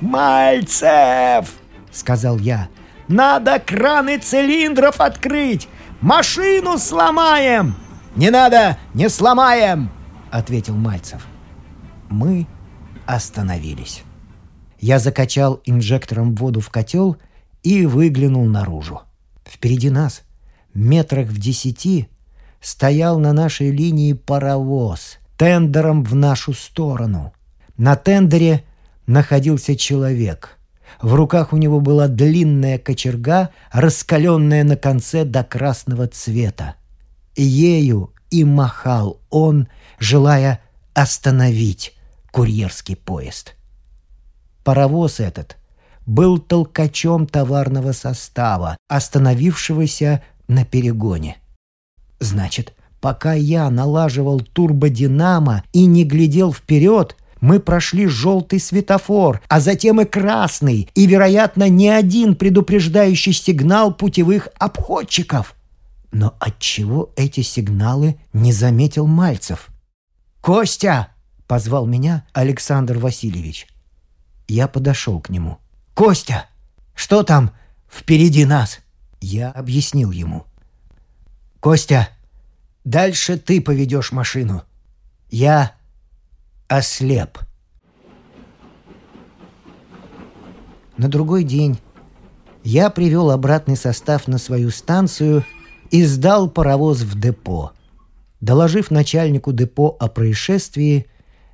«Мальцев!»— 0.02 1.54
сказал 1.92 2.38
я. 2.38 2.68
«Надо 3.08 3.60
краны 3.60 4.18
цилиндров 4.18 5.00
открыть! 5.00 5.68
Машину 6.02 6.78
сломаем!» 6.78 7.76
«Не 8.16 8.30
надо! 8.30 8.78
Не 8.94 9.10
сломаем!»— 9.10 9.90
ответил 10.32 10.76
Мальцев. 10.76 11.26
Мы 12.14 12.46
остановились. 13.08 14.04
Я 14.80 15.00
закачал 15.00 15.62
инжектором 15.66 16.36
воду 16.36 16.60
в 16.60 16.70
котел 16.70 17.18
и 17.64 17.88
выглянул 17.88 18.46
наружу. 18.46 19.02
Впереди 19.44 19.90
нас, 19.90 20.22
метрах 20.76 21.28
в 21.30 21.40
десяти, 21.40 22.08
стоял 22.62 23.18
на 23.18 23.34
нашей 23.34 23.72
линии 23.72 24.14
паровоз, 24.14 25.18
тендером 25.38 26.04
в 26.04 26.14
нашу 26.14 26.54
сторону. 26.54 27.34
На 27.78 27.96
тендере 27.96 28.64
находился 29.08 29.76
человек. 29.76 30.60
В 31.02 31.16
руках 31.16 31.52
у 31.52 31.58
него 31.58 31.80
была 31.80 32.08
длинная 32.08 32.78
кочерга, 32.78 33.50
раскаленная 33.72 34.64
на 34.64 34.76
конце 34.76 35.26
до 35.26 35.44
красного 35.44 36.06
цвета. 36.08 36.76
Ею 37.36 38.14
и 38.30 38.44
махал 38.44 39.20
он, 39.32 39.68
желая 39.98 40.62
остановить 40.94 41.96
курьерский 42.34 42.96
поезд. 42.96 43.56
Паровоз 44.64 45.20
этот 45.20 45.58
был 46.06 46.40
толкачом 46.40 47.28
товарного 47.28 47.92
состава, 47.92 48.76
остановившегося 48.90 50.24
на 50.48 50.66
перегоне. 50.66 51.38
Значит, 52.20 52.74
пока 53.00 53.34
я 53.34 53.70
налаживал 53.70 54.40
турбодинамо 54.42 55.64
и 55.74 55.86
не 55.86 56.04
глядел 56.04 56.52
вперед, 56.52 57.16
мы 57.40 57.60
прошли 57.60 58.08
желтый 58.08 58.60
светофор, 58.60 59.42
а 59.48 59.60
затем 59.60 60.02
и 60.02 60.06
красный, 60.06 60.90
и, 60.96 61.06
вероятно, 61.06 61.70
не 61.70 61.90
один 61.90 62.36
предупреждающий 62.36 63.34
сигнал 63.34 63.94
путевых 63.94 64.48
обходчиков. 64.58 65.56
Но 66.12 66.36
отчего 66.40 67.12
эти 67.16 67.42
сигналы 67.42 68.18
не 68.34 68.54
заметил 68.54 69.06
Мальцев? 69.06 69.68
«Костя!»— 70.42 71.10
позвал 71.48 71.86
меня 71.86 72.26
Александр 72.34 72.98
Васильевич. 72.98 73.68
Я 74.48 74.68
подошел 74.68 75.20
к 75.20 75.30
нему. 75.30 75.60
«Костя, 75.94 76.48
что 76.96 77.24
там 77.24 77.52
впереди 77.90 78.46
нас?» 78.46 78.80
Я 79.22 79.52
объяснил 79.52 80.12
ему. 80.12 80.46
«Костя, 81.60 82.10
дальше 82.84 83.38
ты 83.38 83.62
поведешь 83.62 84.12
машину. 84.12 84.64
Я 85.30 85.76
ослеп». 86.68 87.40
На 90.98 91.08
другой 91.08 91.44
день 91.44 91.80
я 92.64 92.90
привел 92.90 93.32
обратный 93.32 93.78
состав 93.78 94.28
на 94.28 94.38
свою 94.38 94.72
станцию 94.72 95.46
и 95.90 96.04
сдал 96.04 96.50
паровоз 96.50 97.02
в 97.02 97.20
депо. 97.20 97.72
Доложив 98.42 98.92
начальнику 98.92 99.54
депо 99.54 99.96
о 100.00 100.08
происшествии, 100.08 101.08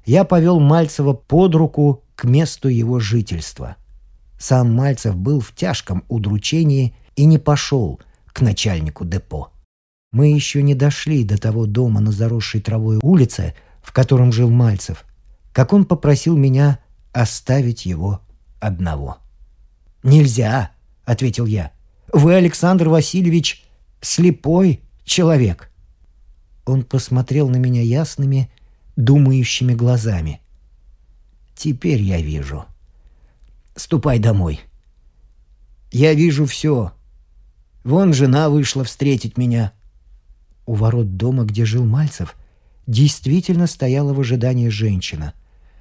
я 0.06 0.24
повел 0.24 0.60
Мальцева 0.60 1.13
под 1.13 1.56
руку 1.56 2.04
к 2.15 2.24
месту 2.24 2.69
его 2.69 3.00
жительства. 3.00 3.78
Сам 4.38 4.74
Мальцев 4.74 5.15
был 5.15 5.39
в 5.39 5.54
тяжком 5.54 6.04
удручении 6.08 6.95
и 7.15 7.26
не 7.26 7.38
пошел 7.38 8.00
к 8.28 8.41
начальнику 8.41 9.06
депо. 9.06 9.52
Мы 10.12 10.32
еще 10.32 10.63
не 10.63 10.74
дошли 10.74 11.24
до 11.24 11.38
того 11.38 11.65
дома 11.65 12.00
на 12.00 12.12
заросшей 12.12 12.62
травой 12.62 13.00
улице, 13.02 13.54
в 13.82 13.91
котором 13.91 14.32
жил 14.32 14.50
Мальцев, 14.50 15.06
как 15.54 15.74
он 15.74 15.86
попросил 15.86 16.36
меня 16.36 16.80
оставить 17.12 17.86
его 17.86 18.21
одного. 18.60 19.17
«Нельзя»,— 20.04 20.71
ответил 21.06 21.45
я. 21.45 21.71
«Вы, 22.12 22.36
Александр 22.36 22.89
Васильевич, 22.89 23.65
слепой 24.02 24.82
человек». 25.04 25.71
Он 26.65 26.84
посмотрел 26.84 27.50
на 27.50 27.58
меня 27.58 27.82
ясными, 27.82 28.52
думающими 29.00 29.74
глазами. 29.74 30.42
Теперь 31.56 32.02
я 32.02 32.22
вижу. 32.22 32.66
Ступай 33.76 34.20
домой. 34.20 34.60
Я 35.92 36.14
вижу 36.14 36.46
все. 36.46 36.92
Вон 37.86 38.14
жена 38.14 38.50
вышла 38.50 38.84
встретить 38.84 39.38
меня. 39.38 39.72
У 40.66 40.74
ворот 40.74 41.16
дома, 41.16 41.46
где 41.46 41.64
жил 41.64 41.86
Мальцев, 41.86 42.36
действительно 42.88 43.68
стояла 43.68 44.14
в 44.14 44.20
ожидании 44.20 44.68
женщина. 44.68 45.34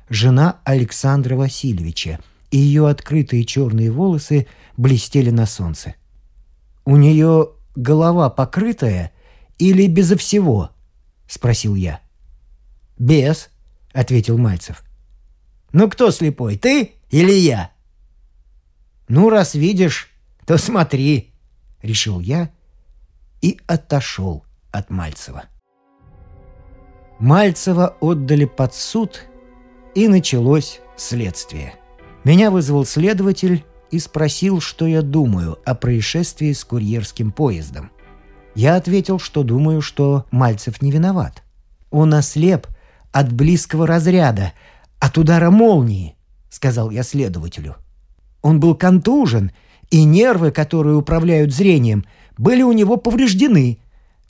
Жена 0.09 0.61
Александра 0.65 1.35
Васильевича, 1.35 2.21
и 2.53 2.57
ее 2.57 2.89
открытые 2.89 3.45
черные 3.45 3.91
волосы 3.91 4.47
блестели 4.77 5.31
на 5.31 5.45
солнце. 5.45 5.97
«У 6.85 6.97
нее 6.97 7.51
голова 7.75 8.31
покрытая 8.31 9.11
или 9.59 9.89
безо 9.89 10.17
всего?»— 10.17 10.71
спросил 11.27 11.75
я. 11.75 12.01
«Без»,— 12.99 13.51
ответил 13.93 14.39
Мальцев. 14.39 14.85
Ну 15.73 15.91
кто 15.91 16.11
слепой, 16.11 16.57
ты 16.57 16.93
или 17.11 17.33
я? 17.33 17.73
Ну, 19.09 19.31
раз 19.31 19.55
видишь, 19.55 20.09
то 20.47 20.57
смотри, 20.57 21.33
решил 21.83 22.21
я 22.21 22.51
и 23.43 23.59
отошел 23.67 24.45
от 24.71 24.91
Мальцева. 24.91 25.45
Мальцева 27.19 27.97
отдали 28.01 28.45
под 28.45 28.75
суд, 28.75 29.25
и 29.95 30.07
началось 30.07 30.81
следствие. 30.97 31.75
Меня 32.23 32.51
вызвал 32.51 32.85
следователь 32.85 33.65
и 33.91 33.99
спросил, 33.99 34.61
что 34.61 34.87
я 34.87 35.03
думаю 35.03 35.59
о 35.65 35.75
происшествии 35.75 36.53
с 36.53 36.65
курьерским 36.65 37.33
поездом. 37.33 37.91
Я 38.55 38.77
ответил, 38.77 39.19
что 39.19 39.43
думаю, 39.43 39.81
что 39.81 40.27
Мальцев 40.31 40.81
не 40.83 40.91
виноват. 40.91 41.43
Он 41.91 42.15
ослеп 42.15 42.69
от 43.13 43.33
близкого 43.33 43.87
разряда, 43.87 44.53
от 44.99 45.19
удара 45.19 45.51
молнии»,— 45.51 46.17
сказал 46.51 46.91
я 46.91 47.03
следователю. 47.03 47.77
Он 48.43 48.61
был 48.61 48.75
контужен, 48.75 49.53
и 49.91 50.05
нервы, 50.05 50.51
которые 50.51 50.97
управляют 50.97 51.53
зрением, 51.53 52.05
были 52.37 52.63
у 52.63 52.73
него 52.73 52.97
повреждены. 52.97 53.79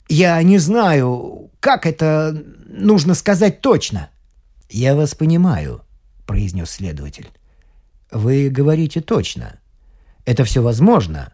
Я 0.07 0.41
не 0.41 0.57
знаю, 0.57 1.51
как 1.59 1.85
это 1.85 2.43
нужно 2.67 3.13
сказать 3.13 3.61
точно. 3.61 4.09
«Я 4.69 4.95
вас 4.95 5.15
понимаю»,— 5.15 5.81
произнес 6.25 6.69
следователь. 6.69 7.29
«Вы 8.11 8.49
говорите 8.49 9.01
точно. 9.01 9.59
Это 10.25 10.43
все 10.43 10.61
возможно, 10.61 11.33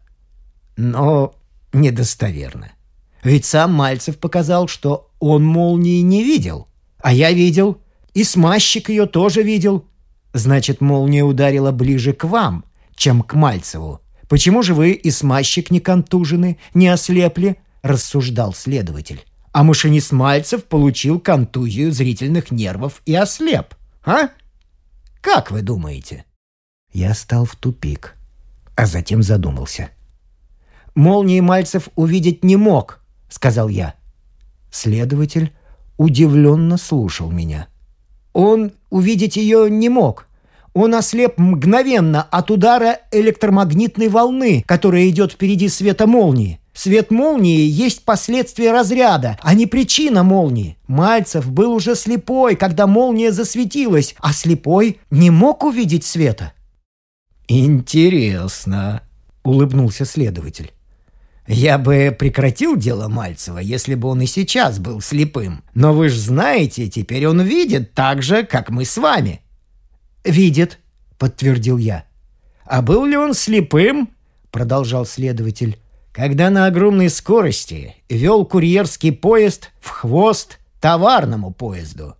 но 0.77 1.36
недостоверно. 1.73 2.71
Ведь 3.23 3.45
сам 3.45 3.73
Мальцев 3.73 4.17
показал, 4.17 4.67
что 4.67 5.12
он 5.19 5.43
молнии 5.43 6.01
не 6.01 6.23
видел, 6.23 6.67
а 7.06 7.13
я 7.13 7.32
видел— 7.32 7.80
и 8.15 8.24
смазчик 8.24 8.89
ее 8.89 9.06
тоже 9.06 9.44
видел. 9.44 9.86
Значит, 10.34 10.82
молния 10.82 11.24
ударила 11.24 11.72
ближе 11.72 12.13
к 12.13 12.24
вам, 12.24 12.65
чем 12.96 13.22
к 13.22 13.36
Мальцеву. 13.36 14.02
Почему 14.28 14.63
же 14.63 14.74
вы 14.74 14.91
и 14.91 15.12
смазчик 15.12 15.70
не 15.70 15.80
контужены, 15.80 16.58
не 16.74 16.88
ослепли? 16.88 17.58
Рассуждал 17.84 18.54
следователь. 18.54 19.24
А 19.52 19.63
машинист 19.63 20.13
Мальцев 20.13 20.63
получил 20.63 21.20
контузию 21.20 21.91
зрительных 21.91 22.52
нервов 22.52 23.02
и 23.06 23.13
ослеп. 23.13 23.76
А? 24.06 24.30
Как 25.22 25.52
вы 25.52 25.62
думаете? 25.62 26.26
Я 26.94 27.13
стал 27.13 27.46
в 27.46 27.56
тупик, 27.58 28.15
а 28.76 28.86
затем 28.86 29.22
задумался. 29.22 29.89
«Молнии 30.96 31.41
Мальцев 31.41 31.89
увидеть 31.96 32.46
не 32.46 32.56
мог»,— 32.56 33.02
сказал 33.30 33.68
я. 33.68 33.96
Следователь 34.72 35.54
удивленно 35.97 36.77
слушал 36.77 37.31
меня— 37.31 37.67
он 38.36 38.73
увидеть 38.89 39.38
ее 39.38 39.71
не 39.71 39.88
мог. 39.88 40.27
Он 40.73 40.93
ослеп 40.93 41.38
мгновенно 41.38 42.21
от 42.21 42.51
удара 42.51 42.99
электромагнитной 43.12 44.10
волны, 44.10 44.62
которая 44.67 45.08
идет 45.08 45.31
впереди 45.31 45.69
света 45.69 46.05
молнии. 46.05 46.60
Свет 46.73 47.12
молнии 47.12 47.62
есть 47.62 48.03
последствие 48.03 48.73
разряда, 48.73 49.39
а 49.41 49.53
не 49.53 49.67
причина 49.67 50.23
молнии. 50.23 50.77
Мальцев 50.86 51.49
был 51.49 51.71
уже 51.71 51.95
слепой, 51.95 52.58
когда 52.58 52.88
молния 52.88 53.31
засветилась, 53.31 54.15
а 54.19 54.34
слепой 54.34 54.99
не 55.10 55.29
мог 55.29 55.63
увидеть 55.63 56.03
света. 56.03 56.51
«Интересно»,— 57.47 59.01
улыбнулся 59.43 60.03
следователь. 60.03 60.73
Я 61.47 61.77
бы 61.77 62.15
прекратил 62.17 62.75
дело 62.75 63.08
Мальцева, 63.08 63.60
если 63.60 63.93
бы 63.93 64.08
он 64.08 64.21
и 64.21 64.25
сейчас 64.25 64.79
был 64.79 64.99
слепым. 64.99 65.63
Но 65.75 65.93
вы 65.93 66.10
же 66.10 66.19
знаете, 66.19 66.89
теперь 66.89 67.27
он 67.27 67.41
видит 67.41 67.93
так 67.93 68.23
же, 68.23 68.43
как 68.43 68.69
мы 68.69 68.86
с 68.86 68.97
вами». 68.97 69.41
«Видит»,— 70.23 70.79
подтвердил 71.19 71.77
я. 71.77 72.05
«А 72.65 72.81
был 72.81 73.05
ли 73.05 73.15
он 73.15 73.36
слепым?»— 73.36 74.10
продолжал 74.51 75.05
следователь. 75.05 75.77
«Когда 76.12 76.49
на 76.49 76.65
огромной 76.65 77.10
скорости 77.10 77.95
вел 78.10 78.45
курьерский 78.45 79.12
поезд 79.12 79.69
в 79.79 79.89
хвост 79.89 80.58
товарному 80.81 81.51
поезду». 81.51 82.15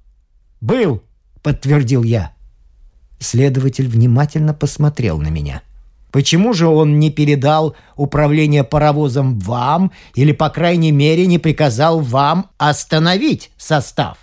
«Был»,— 0.61 1.01
подтвердил 1.41 2.03
я. 2.03 2.33
Следователь 3.19 3.88
внимательно 3.88 4.53
посмотрел 4.53 5.17
на 5.17 5.29
меня. 5.29 5.63
Почему 6.15 6.54
же 6.54 6.67
он 6.67 6.97
не 6.97 7.12
передал 7.12 7.75
управление 7.97 8.63
паровозом 8.63 9.38
вам 9.38 9.91
или, 10.13 10.32
по 10.32 10.49
крайней 10.49 10.93
мере, 10.93 11.25
не 11.25 11.39
приказал 11.39 11.99
вам 11.99 12.51
остановить 12.58 13.51
состав? 13.58 14.19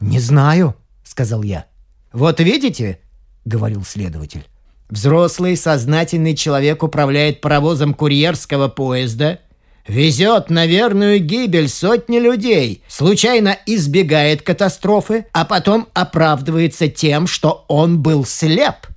«Не 0.00 0.18
знаю»,— 0.18 0.74
сказал 1.04 1.44
я. 1.44 1.66
«Вот 2.12 2.40
видите»,— 2.40 2.98
говорил 3.44 3.84
следователь, 3.84 4.44
«взрослый 4.90 5.56
сознательный 5.56 6.34
человек 6.34 6.82
управляет 6.82 7.40
паровозом 7.40 7.94
курьерского 7.94 8.66
поезда, 8.66 9.38
везет 9.86 10.50
на 10.50 10.66
верную 10.66 11.20
гибель 11.20 11.68
сотни 11.68 12.18
людей, 12.18 12.82
случайно 12.88 13.56
избегает 13.66 14.42
катастрофы, 14.42 15.26
а 15.32 15.44
потом 15.44 15.86
оправдывается 15.94 16.88
тем, 16.88 17.28
что 17.28 17.64
он 17.68 18.02
был 18.02 18.24
слеп. 18.24 18.88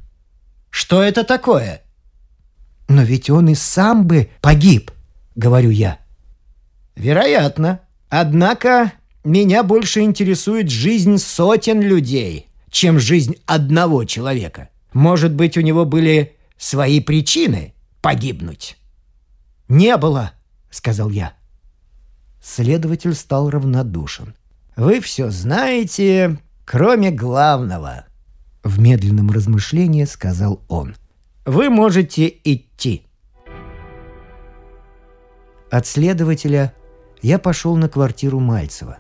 Что 0.72 1.04
это 1.04 1.24
такое?» 1.24 1.85
«Но 2.88 3.04
ведь 3.04 3.30
он 3.30 3.50
и 3.50 3.56
сам 3.56 4.06
бы 4.06 4.30
погиб»,— 4.42 4.92
говорю 5.36 5.70
я. 5.70 6.00
«Вероятно. 6.96 7.82
Однако 8.10 8.94
меня 9.24 9.64
больше 9.64 10.02
интересует 10.02 10.70
жизнь 10.70 11.18
сотен 11.18 11.82
людей, 11.82 12.48
чем 12.70 13.00
жизнь 13.00 13.38
одного 13.46 14.06
человека. 14.06 14.70
Может 14.94 15.34
быть, 15.34 15.58
у 15.58 15.62
него 15.62 15.86
были 15.86 16.36
свои 16.58 17.00
причины 17.00 17.74
погибнуть?» 18.02 18.78
«Не 19.68 19.98
было»,— 19.98 20.34
сказал 20.70 21.10
я. 21.10 21.34
Следователь 22.42 23.16
стал 23.16 23.50
равнодушен. 23.50 24.36
«Вы 24.76 25.02
все 25.02 25.32
знаете, 25.32 26.38
кроме 26.66 27.10
главного»,— 27.10 28.06
в 28.64 28.80
медленном 28.80 29.32
размышлении 29.32 30.06
сказал 30.06 30.62
он.— 30.68 30.96
вы 31.46 31.70
можете 31.70 32.34
идти. 32.44 33.06
От 35.70 35.86
следователя 35.86 36.74
я 37.22 37.40
пошел 37.40 37.76
на 37.76 37.88
квартиру 37.88 38.40
Мальцева. 38.40 38.98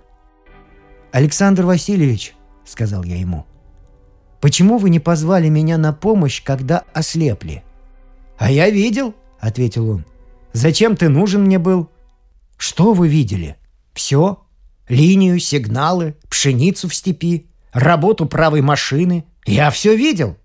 «Александр 1.11 1.65
Васильевич»,— 1.65 2.35
сказал 2.65 3.03
я 3.03 3.17
ему,— 3.17 3.45
«почему 4.41 4.77
вы 4.77 4.89
не 4.89 4.99
позвали 4.99 5.49
меня 5.49 5.77
на 5.77 5.93
помощь, 5.93 6.43
когда 6.43 6.83
ослепли?» 6.93 7.63
«А 8.37 8.51
я 8.51 8.69
видел»,— 8.69 9.15
ответил 9.39 9.89
он. 9.89 10.05
«Зачем 10.53 10.95
ты 10.95 11.09
нужен 11.09 11.45
мне 11.45 11.57
был?» 11.57 11.89
«Что 12.57 12.93
вы 12.93 13.07
видели?» 13.07 13.57
«Все. 13.93 14.45
Линию, 14.89 15.39
сигналы, 15.39 16.15
пшеницу 16.29 16.89
в 16.89 16.95
степи, 16.95 17.49
работу 17.71 18.25
правой 18.25 18.61
машины. 18.61 19.25
Я 19.45 19.71
все 19.71 19.95
видел». 19.95 20.37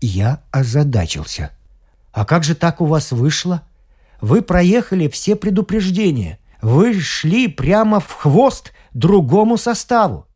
Я 0.00 0.42
озадачился. 0.50 1.50
«А 2.12 2.24
как 2.24 2.42
же 2.42 2.54
так 2.54 2.80
у 2.80 2.86
вас 2.86 3.12
вышло? 3.12 3.62
Вы 4.20 4.42
проехали 4.42 5.08
все 5.08 5.36
предупреждения. 5.36 6.38
Вы 6.62 6.98
шли 7.00 7.48
прямо 7.48 8.00
в 8.00 8.12
хвост 8.12 8.72
другому 8.92 9.56
составу». 9.56 10.26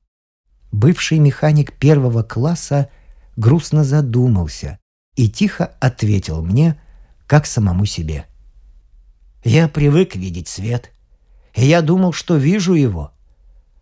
Бывший 0.71 1.19
механик 1.19 1.73
первого 1.73 2.23
класса 2.23 2.91
грустно 3.37 3.85
задумался 3.85 4.79
и 5.17 5.29
тихо 5.29 5.67
ответил 5.81 6.43
мне, 6.43 6.79
как 7.27 7.47
самому 7.47 7.87
себе. 7.87 8.27
«Я 9.45 9.69
привык 9.69 10.17
видеть 10.17 10.49
свет, 10.49 10.93
и 11.55 11.65
я 11.65 11.83
думал, 11.83 12.13
что 12.13 12.37
вижу 12.37 12.75
его, 12.75 13.13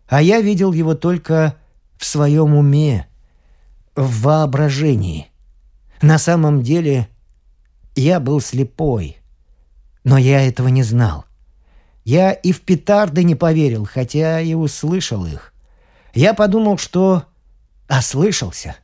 а 0.07 0.21
я 0.21 0.41
видел 0.41 0.71
его 0.73 0.95
только 0.95 1.57
в 1.97 2.05
своем 2.05 2.55
уме, 2.55 3.07
в 3.95 4.21
воображении. 4.21 5.32
На 6.03 6.17
самом 6.17 6.63
деле 6.63 7.07
я 7.95 8.19
был 8.19 8.41
слепой, 8.41 9.19
но 10.03 10.17
я 10.17 10.45
этого 10.45 10.67
не 10.67 10.83
знал. 10.83 11.23
Я 12.03 12.33
и 12.33 12.51
в 12.51 12.59
петарды 12.59 13.23
не 13.23 13.35
поверил, 13.35 13.85
хотя 13.85 14.41
и 14.41 14.53
услышал 14.53 15.25
их. 15.25 15.53
Я 16.13 16.33
подумал, 16.33 16.77
что 16.77 17.23
ослышался. 17.87 18.75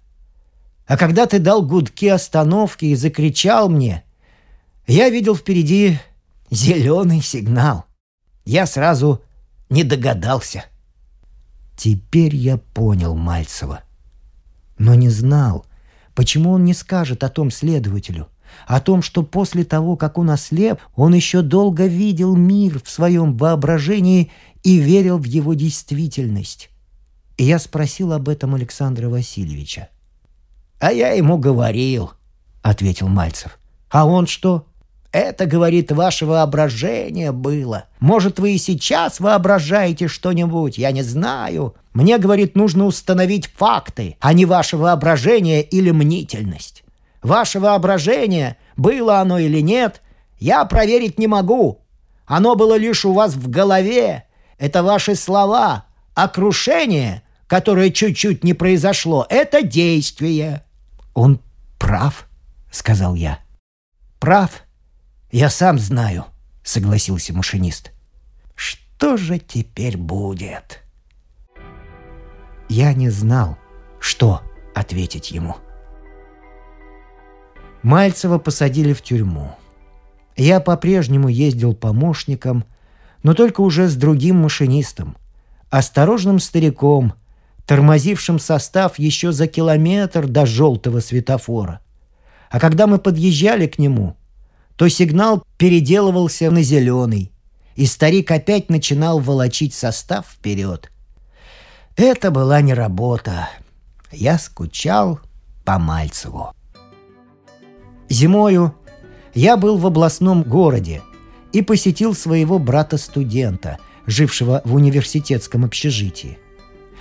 А 0.87 0.95
когда 0.95 1.25
ты 1.25 1.39
дал 1.39 1.61
гудки 1.61 2.05
остановки 2.05 2.85
и 2.85 2.95
закричал 2.95 3.67
мне, 3.67 4.05
я 4.87 5.09
видел 5.09 5.35
впереди 5.35 5.99
зеленый 6.49 7.21
сигнал. 7.21 7.83
Я 8.45 8.65
сразу 8.65 9.21
не 9.69 9.83
догадался. 9.83 10.63
Теперь 11.75 12.37
я 12.37 12.55
понял 12.55 13.13
Мальцева, 13.13 13.83
но 14.77 14.95
не 14.95 15.09
знал, 15.09 15.65
Почему 16.19 16.51
он 16.51 16.65
не 16.65 16.73
скажет 16.73 17.23
о 17.23 17.29
том 17.29 17.49
следователю? 17.49 18.27
О 18.67 18.81
том, 18.81 19.01
что 19.01 19.23
после 19.23 19.63
того, 19.63 19.95
как 19.95 20.17
он 20.17 20.31
ослеп, 20.31 20.81
он 20.97 21.13
еще 21.13 21.41
долго 21.41 21.85
видел 21.85 22.35
мир 22.35 22.81
в 22.83 22.89
своем 22.89 23.37
воображении 23.37 24.29
и 24.61 24.79
верил 24.79 25.17
в 25.17 25.23
его 25.23 25.53
действительность. 25.53 26.71
И 27.37 27.45
я 27.45 27.57
спросил 27.57 28.11
об 28.11 28.27
этом 28.27 28.53
Александра 28.53 29.07
Васильевича. 29.07 29.87
«А 30.81 30.91
я 30.91 31.11
ему 31.11 31.37
говорил»,— 31.37 32.11
ответил 32.63 33.07
Мальцев. 33.07 33.57
«А 33.89 34.05
он 34.05 34.27
что?» 34.27 34.65
Это, 35.11 35.47
говорит, 35.47 35.91
ваше 35.91 36.25
воображение 36.27 37.31
было. 37.31 37.85
Может, 37.99 38.39
вы 38.39 38.53
и 38.53 38.57
сейчас 38.59 39.19
воображаете 39.19 40.07
что-нибудь, 40.07 40.77
я 40.77 40.91
не 40.91 41.01
знаю. 41.01 41.75
Мне, 41.99 42.17
говорит, 42.17 42.55
нужно 42.55 42.85
установить 42.85 43.47
факты, 43.47 44.15
а 44.21 44.31
не 44.31 44.45
ваше 44.45 44.77
воображение 44.77 45.61
или 45.61 45.91
мнительность. 45.91 46.85
Ваше 47.21 47.59
воображение, 47.59 48.55
было 48.77 49.19
оно 49.19 49.37
или 49.37 49.59
нет, 49.59 50.01
я 50.39 50.63
проверить 50.63 51.19
не 51.19 51.27
могу. 51.27 51.81
Оно 52.25 52.55
было 52.55 52.77
лишь 52.77 53.03
у 53.03 53.11
вас 53.11 53.33
в 53.33 53.49
голове. 53.49 54.23
Это 54.57 54.81
ваши 54.81 55.13
слова. 55.13 55.87
А 56.15 56.29
крушение, 56.29 57.21
которое 57.47 57.89
чуть-чуть 57.89 58.45
не 58.45 58.53
произошло, 58.53 59.27
это 59.29 59.61
действие. 59.61 60.63
Он 61.13 61.41
прав, 61.77 62.29
сказал 62.71 63.13
я. 63.13 63.39
Прав, 64.19 64.63
«Я 65.33 65.49
сам 65.49 65.77
знаю»,— 65.77 66.27
согласился 66.63 67.33
машинист. 67.33 67.91
«Что 68.55 69.17
же 69.17 69.37
теперь 69.37 69.97
будет?» 69.97 70.81
Я 72.69 72.93
не 72.93 73.09
знал, 73.09 73.57
что 73.99 74.41
ответить 74.75 75.31
ему. 75.31 75.55
Мальцева 77.81 78.37
посадили 78.37 78.93
в 78.93 79.01
тюрьму. 79.01 79.55
Я 80.37 80.59
по-прежнему 80.59 81.29
ездил 81.29 81.73
помощником, 81.73 82.63
но 83.23 83.33
только 83.33 83.61
уже 83.61 83.87
с 83.87 83.95
другим 83.95 84.37
машинистом, 84.37 85.17
осторожным 85.71 86.37
стариком, 86.37 87.13
тормозившим 87.65 88.37
состав 88.37 88.99
еще 88.99 89.31
за 89.31 89.47
километр 89.47 90.27
до 90.27 90.45
желтого 90.45 90.99
светофора. 90.99 91.79
А 92.51 92.59
когда 92.59 92.85
мы 92.85 92.99
подъезжали 92.99 93.65
к 93.65 93.79
нему, 93.79 94.15
то 94.75 94.87
сигнал 94.87 95.43
переделывался 95.57 96.51
на 96.51 96.61
зеленый, 96.61 97.31
и 97.75 97.87
старик 97.87 98.29
опять 98.29 98.69
начинал 98.69 99.19
волочить 99.19 99.73
состав 99.73 100.27
вперед. 100.27 100.91
Это 102.01 102.31
была 102.31 102.61
не 102.61 102.73
работа. 102.73 103.49
Я 104.09 104.39
скучал 104.39 105.19
по 105.65 105.77
Мальцеву. 105.77 106.53
Зимою 108.07 108.73
я 109.33 109.57
был 109.57 109.77
в 109.77 109.85
областном 109.85 110.43
городе 110.43 111.01
и 111.51 111.61
посетил 111.61 112.15
своего 112.15 112.57
брата-студента, 112.57 113.79
жившего 114.05 114.61
в 114.63 114.75
университетском 114.75 115.65
общежитии. 115.65 116.39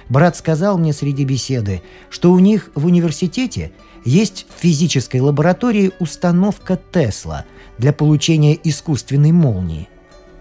Брат 0.09 0.37
сказал 0.37 0.79
мне 0.79 0.93
среди 0.93 1.25
беседы, 1.25 1.81
что 2.11 2.33
у 2.33 2.41
них 2.41 2.73
в 2.75 2.87
университете 2.87 3.71
есть 4.05 4.47
в 4.53 4.61
физической 4.61 5.21
лаборатории 5.21 5.93
установка 6.01 6.77
Тесла– 6.77 7.45
для 7.79 7.93
получения 7.93 8.59
искусственной 8.65 9.31
молнии. 9.31 9.89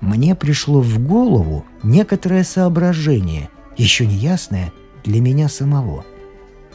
Мне 0.01 0.33
пришло 0.33 0.81
в 0.81 0.97
голову 0.97 1.63
некоторое 1.83 2.43
соображение, 2.43 3.49
еще 3.77 4.05
не 4.05 4.15
ясное 4.15 4.73
для 5.03 5.21
меня 5.21 5.49
самого. 5.49 6.05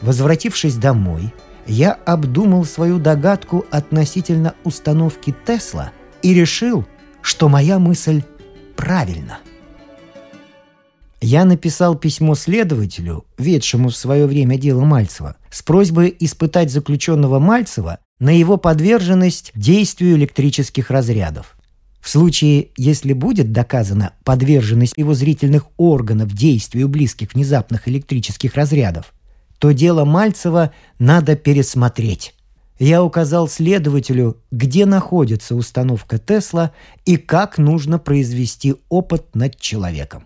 Возвратившись 0.01 0.75
домой, 0.75 1.33
я 1.65 1.93
обдумал 1.93 2.65
свою 2.65 2.99
догадку 2.99 3.65
относительно 3.71 4.55
установки 4.63 5.33
Тесла 5.45 5.91
и 6.21 6.33
решил, 6.33 6.85
что 7.21 7.47
моя 7.47 7.79
мысль 7.79 8.23
правильна. 8.75 9.39
Я 11.21 11.45
написал 11.45 11.95
письмо 11.95 12.35
следователю, 12.35 13.23
ведшему 13.37 13.89
в 13.89 13.95
свое 13.95 14.25
время 14.25 14.57
дело 14.57 14.83
Мальцева, 14.83 15.37
с 15.49 15.61
просьбой 15.61 16.13
испытать 16.19 16.69
заключенного 16.69 17.39
Мальцева 17.39 17.99
на 18.19 18.37
его 18.37 18.57
подверженность 18.57 19.51
действию 19.55 20.17
электрических 20.17 20.91
разрядов. 20.91 21.52
В 22.03 22.09
случае, 22.09 22.67
если 22.75 23.13
будет 23.13 23.53
доказана 23.53 24.11
подверженность 24.25 24.93
его 24.97 25.13
зрительных 25.13 25.67
органов 25.77 26.33
действию 26.33 26.89
близких 26.89 27.33
внезапных 27.33 27.87
электрических 27.87 28.55
разрядов, 28.55 29.13
то 29.57 29.71
дело 29.71 30.03
Мальцева 30.03 30.73
надо 30.99 31.37
пересмотреть. 31.37 32.35
Я 32.77 33.05
указал 33.05 33.47
следователю, 33.47 34.35
где 34.51 34.85
находится 34.85 35.55
установка 35.55 36.17
Тесла 36.19 36.73
и 37.05 37.15
как 37.15 37.57
нужно 37.57 37.99
произвести 37.99 38.75
опыт 38.89 39.33
над 39.33 39.57
человеком. 39.57 40.25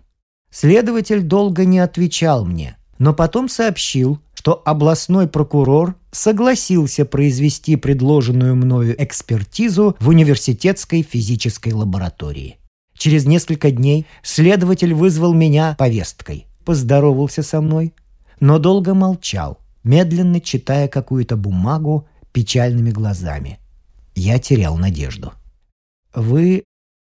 Следователь 0.50 1.22
долго 1.22 1.64
не 1.64 1.78
отвечал 1.78 2.44
мне, 2.44 2.76
но 2.98 3.14
потом 3.14 3.48
сообщил, 3.48 4.18
что 4.48 4.62
областной 4.64 5.28
прокурор 5.28 5.94
согласился 6.10 7.04
произвести 7.04 7.76
предложенную 7.76 8.56
мною 8.56 8.94
экспертизу 8.96 9.94
в 10.00 10.08
университетской 10.08 11.02
физической 11.02 11.74
лаборатории. 11.74 12.56
Через 12.94 13.26
несколько 13.26 13.70
дней 13.70 14.06
следователь 14.22 14.94
вызвал 14.94 15.34
меня 15.34 15.76
повесткой, 15.78 16.46
поздоровался 16.64 17.42
со 17.42 17.60
мной, 17.60 17.92
но 18.40 18.58
долго 18.58 18.94
молчал, 18.94 19.58
медленно 19.84 20.40
читая 20.40 20.88
какую-то 20.88 21.36
бумагу 21.36 22.08
печальными 22.32 22.90
глазами. 22.90 23.58
Я 24.14 24.38
терял 24.38 24.78
надежду. 24.78 25.34
«Вы 26.14 26.64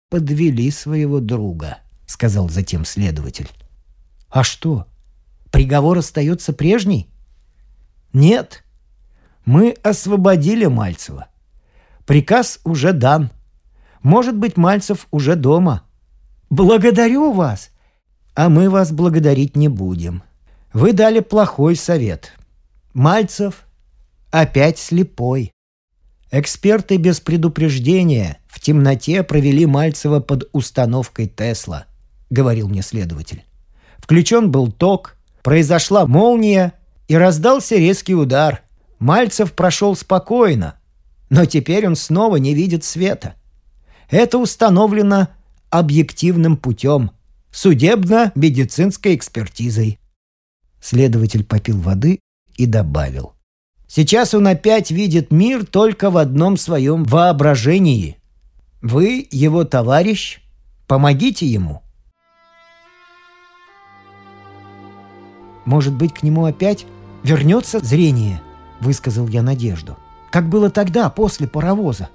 подвели 0.09 0.71
своего 0.71 1.19
друга»,— 1.19 1.79
сказал 2.07 2.49
затем 2.49 2.85
следователь. 2.85 3.51
«А 4.31 4.45
что? 4.45 4.87
Приговор 5.51 5.99
остается 5.99 6.53
прежний?» 6.53 7.09
«Нет. 8.15 8.65
Мы 9.45 9.77
освободили 9.83 10.65
Мальцева. 10.65 11.29
Приказ 12.07 12.61
уже 12.65 12.95
дан. 12.95 13.31
Может 14.03 14.37
быть, 14.39 14.57
Мальцев 14.57 15.07
уже 15.11 15.37
дома. 15.37 15.83
Благодарю 16.49 17.33
вас. 17.33 17.71
А 18.35 18.49
мы 18.49 18.71
вас 18.71 18.91
благодарить 18.91 19.57
не 19.57 19.69
будем. 19.69 20.23
Вы 20.73 20.95
дали 20.95 21.21
плохой 21.21 21.77
совет. 21.77 22.33
Мальцев 22.95 23.67
опять 24.31 24.79
слепой. 24.79 25.53
Эксперты 26.31 26.97
без 26.97 27.21
предупреждения 27.21 28.39
в 28.47 28.61
темноте 28.61 29.23
провели 29.23 29.67
Мальцева 29.67 30.21
под 30.21 30.49
установкой 30.53 31.27
Тесла– 31.27 31.85
говорил 32.35 32.69
мне 32.69 32.83
следователь. 32.83 33.45
Включен 33.99 34.51
был 34.51 34.71
ток, 34.71 35.17
произошла 35.43 36.07
молния 36.07 36.75
и 37.09 37.17
раздался 37.17 37.77
резкий 37.77 38.15
удар. 38.15 38.63
Мальцев 38.99 39.53
прошел 39.53 39.97
спокойно, 39.97 40.79
но 41.31 41.45
теперь 41.45 41.87
он 41.87 41.97
снова 41.97 42.37
не 42.37 42.55
видит 42.55 42.85
света. 42.85 43.35
Это 44.09 44.39
установлено 44.39 45.29
объективным 45.71 46.57
путем, 46.57 47.11
судебно-медицинской 47.51 49.15
экспертизой. 49.17 49.99
Следователь 50.81 51.45
попил 51.45 51.81
воды 51.81 52.21
и 52.57 52.67
добавил. 52.67 53.35
Сейчас 53.89 54.35
он 54.35 54.47
опять 54.47 54.91
видит 54.91 55.31
мир 55.31 55.65
только 55.65 56.11
в 56.11 56.17
одном 56.17 56.57
своем 56.57 57.05
воображении. 57.05 58.19
Вы, 58.83 59.27
его 59.31 59.65
товарищ, 59.65 60.41
помогите 60.87 61.47
ему. 61.47 61.83
Может 65.65 65.95
быть, 65.95 66.13
к 66.13 66.23
нему 66.23 66.45
опять 66.45 66.87
вернется 67.25 67.81
зрение, 67.81 68.41
высказал 68.81 69.27
я 69.27 69.43
надежду. 69.43 69.97
Как 70.31 70.49
было 70.49 70.71
тогда, 70.71 71.11
после 71.11 71.49
паровоза. 71.49 72.11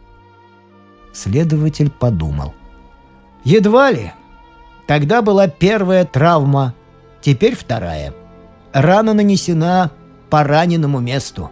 Следователь 1.12 1.90
подумал. 1.90 2.54
Едва 3.44 3.92
ли. 3.92 4.14
Тогда 4.88 5.22
была 5.22 5.48
первая 5.48 6.06
травма, 6.06 6.74
теперь 7.22 7.56
вторая. 7.56 8.14
Рана 8.72 9.14
нанесена 9.14 9.92
по 10.30 10.44
раненому 10.44 11.00
месту. 11.00 11.52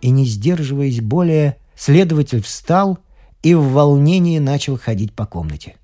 И 0.00 0.10
не 0.10 0.26
сдерживаясь 0.26 1.00
более, 1.00 1.56
следователь 1.76 2.42
встал 2.42 2.98
и 3.42 3.54
в 3.54 3.72
волнении 3.72 4.38
начал 4.38 4.78
ходить 4.78 5.12
по 5.12 5.26
комнате. 5.26 5.76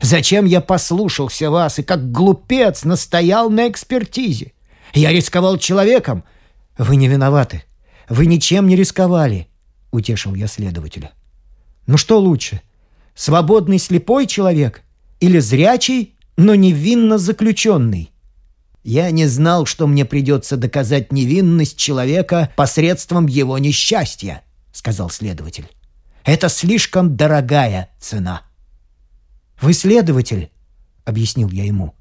Зачем 0.00 0.44
я 0.44 0.60
послушался 0.60 1.50
вас 1.50 1.78
и 1.78 1.82
как 1.82 2.10
глупец 2.10 2.84
настоял 2.84 3.50
на 3.50 3.68
экспертизе? 3.68 4.52
Я 4.96 5.12
рисковал 5.12 5.58
человеком. 5.58 6.24
Вы 6.78 6.96
не 6.96 7.06
виноваты. 7.06 7.64
Вы 8.08 8.24
ничем 8.24 8.66
не 8.66 8.76
рисковали, 8.76 9.46
утешил 9.90 10.34
я 10.34 10.46
следователя. 10.46 11.10
Ну 11.86 11.98
что 11.98 12.18
лучше, 12.18 12.62
свободный 13.14 13.78
слепой 13.78 14.26
человек 14.26 14.82
или 15.20 15.38
зрячий, 15.38 16.14
но 16.36 16.54
невинно 16.54 17.18
заключенный? 17.18 18.10
Я 18.84 19.10
не 19.10 19.26
знал, 19.26 19.66
что 19.66 19.86
мне 19.86 20.04
придется 20.04 20.56
доказать 20.56 21.12
невинность 21.12 21.76
человека 21.76 22.52
посредством 22.56 23.26
его 23.26 23.58
несчастья, 23.58 24.44
сказал 24.72 25.10
следователь. 25.10 25.68
Это 26.24 26.48
слишком 26.48 27.16
дорогая 27.16 27.90
цена. 27.98 28.42
«Вы 29.60 29.74
следователь»,— 29.74 30.50
объяснил 31.04 31.50
я 31.50 31.64
ему. 31.64 31.94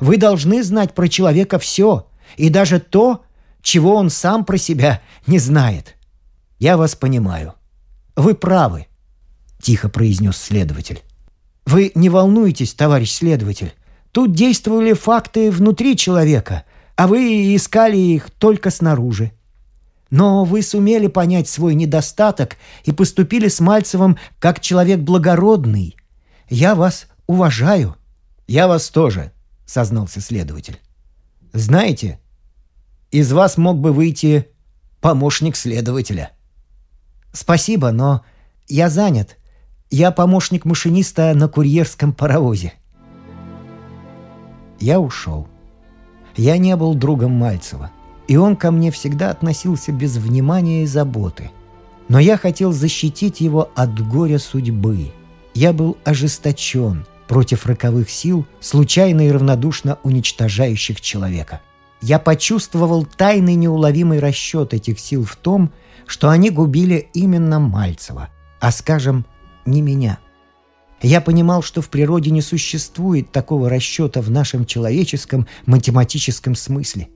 «Вы 0.00 0.16
должны 0.16 0.62
знать 0.62 0.94
про 0.94 1.08
человека 1.08 1.58
все, 1.58 2.06
и 2.36 2.48
даже 2.48 2.80
то, 2.80 3.24
чего 3.62 3.94
он 3.94 4.10
сам 4.10 4.44
про 4.44 4.58
себя 4.58 5.00
не 5.26 5.38
знает. 5.38 5.96
Я 6.58 6.76
вас 6.76 6.94
понимаю. 6.94 7.54
Вы 8.16 8.34
правы»,— 8.34 8.86
тихо 9.62 9.88
произнес 9.88 10.36
следователь. 10.36 11.02
«Вы 11.66 11.92
не 11.94 12.08
волнуйтесь, 12.08 12.74
товарищ 12.74 13.12
следователь. 13.12 13.72
Тут 14.10 14.32
действовали 14.34 14.92
факты 14.92 15.50
внутри 15.50 15.96
человека, 15.96 16.64
а 16.96 17.06
вы 17.06 17.54
искали 17.54 17.96
их 17.96 18.30
только 18.30 18.70
снаружи. 18.70 19.32
Но 20.10 20.44
вы 20.44 20.62
сумели 20.62 21.06
понять 21.06 21.48
свой 21.48 21.74
недостаток 21.74 22.56
и 22.84 22.92
поступили 22.92 23.48
с 23.48 23.60
Мальцевым 23.60 24.18
как 24.38 24.60
человек 24.60 25.00
благородный, 25.00 25.96
я 26.52 26.74
вас 26.74 27.06
уважаю». 27.26 27.96
«Я 28.46 28.68
вас 28.68 28.90
тоже»,— 28.90 29.32
сознался 29.66 30.20
следователь. 30.20 30.78
«Знаете, 31.52 32.18
из 33.10 33.32
вас 33.32 33.56
мог 33.56 33.78
бы 33.78 33.92
выйти 33.92 34.48
помощник 35.00 35.56
следователя». 35.56 36.32
«Спасибо, 37.32 37.92
но 37.92 38.24
я 38.68 38.88
занят. 38.90 39.38
Я 39.90 40.10
помощник 40.10 40.64
машиниста 40.64 41.32
на 41.34 41.48
курьерском 41.48 42.12
паровозе». 42.12 42.72
Я 44.80 45.00
ушел. 45.00 45.48
Я 46.36 46.56
не 46.58 46.74
был 46.76 46.94
другом 46.94 47.32
Мальцева, 47.32 47.90
и 48.26 48.36
он 48.36 48.56
ко 48.56 48.70
мне 48.70 48.90
всегда 48.90 49.30
относился 49.30 49.92
без 49.92 50.16
внимания 50.16 50.82
и 50.82 50.86
заботы. 50.86 51.50
Но 52.08 52.18
я 52.18 52.36
хотел 52.36 52.72
защитить 52.72 53.40
его 53.40 53.70
от 53.74 54.00
горя 54.06 54.38
судьбы— 54.38 55.12
я 55.54 55.72
был 55.72 55.98
ожесточен 56.04 57.06
против 57.32 57.64
роковых 57.64 58.10
сил, 58.10 58.44
случайно 58.60 59.26
и 59.26 59.30
равнодушно 59.30 59.98
уничтожающих 60.02 61.00
человека. 61.00 61.62
Я 62.02 62.18
почувствовал 62.18 63.06
тайный 63.06 63.54
неуловимый 63.54 64.18
расчет 64.18 64.74
этих 64.74 65.00
сил 65.00 65.24
в 65.24 65.36
том, 65.36 65.72
что 66.06 66.28
они 66.28 66.50
губили 66.50 67.08
именно 67.14 67.58
Мальцева, 67.58 68.28
а, 68.60 68.70
скажем, 68.70 69.24
не 69.64 69.80
меня. 69.80 70.18
Я 71.00 71.22
понимал, 71.22 71.62
что 71.62 71.80
в 71.80 71.88
природе 71.88 72.30
не 72.30 72.42
существует 72.42 73.32
такого 73.32 73.70
расчета 73.70 74.20
в 74.20 74.30
нашем 74.30 74.66
человеческом 74.66 75.46
математическом 75.64 76.54
смысле. 76.54 77.08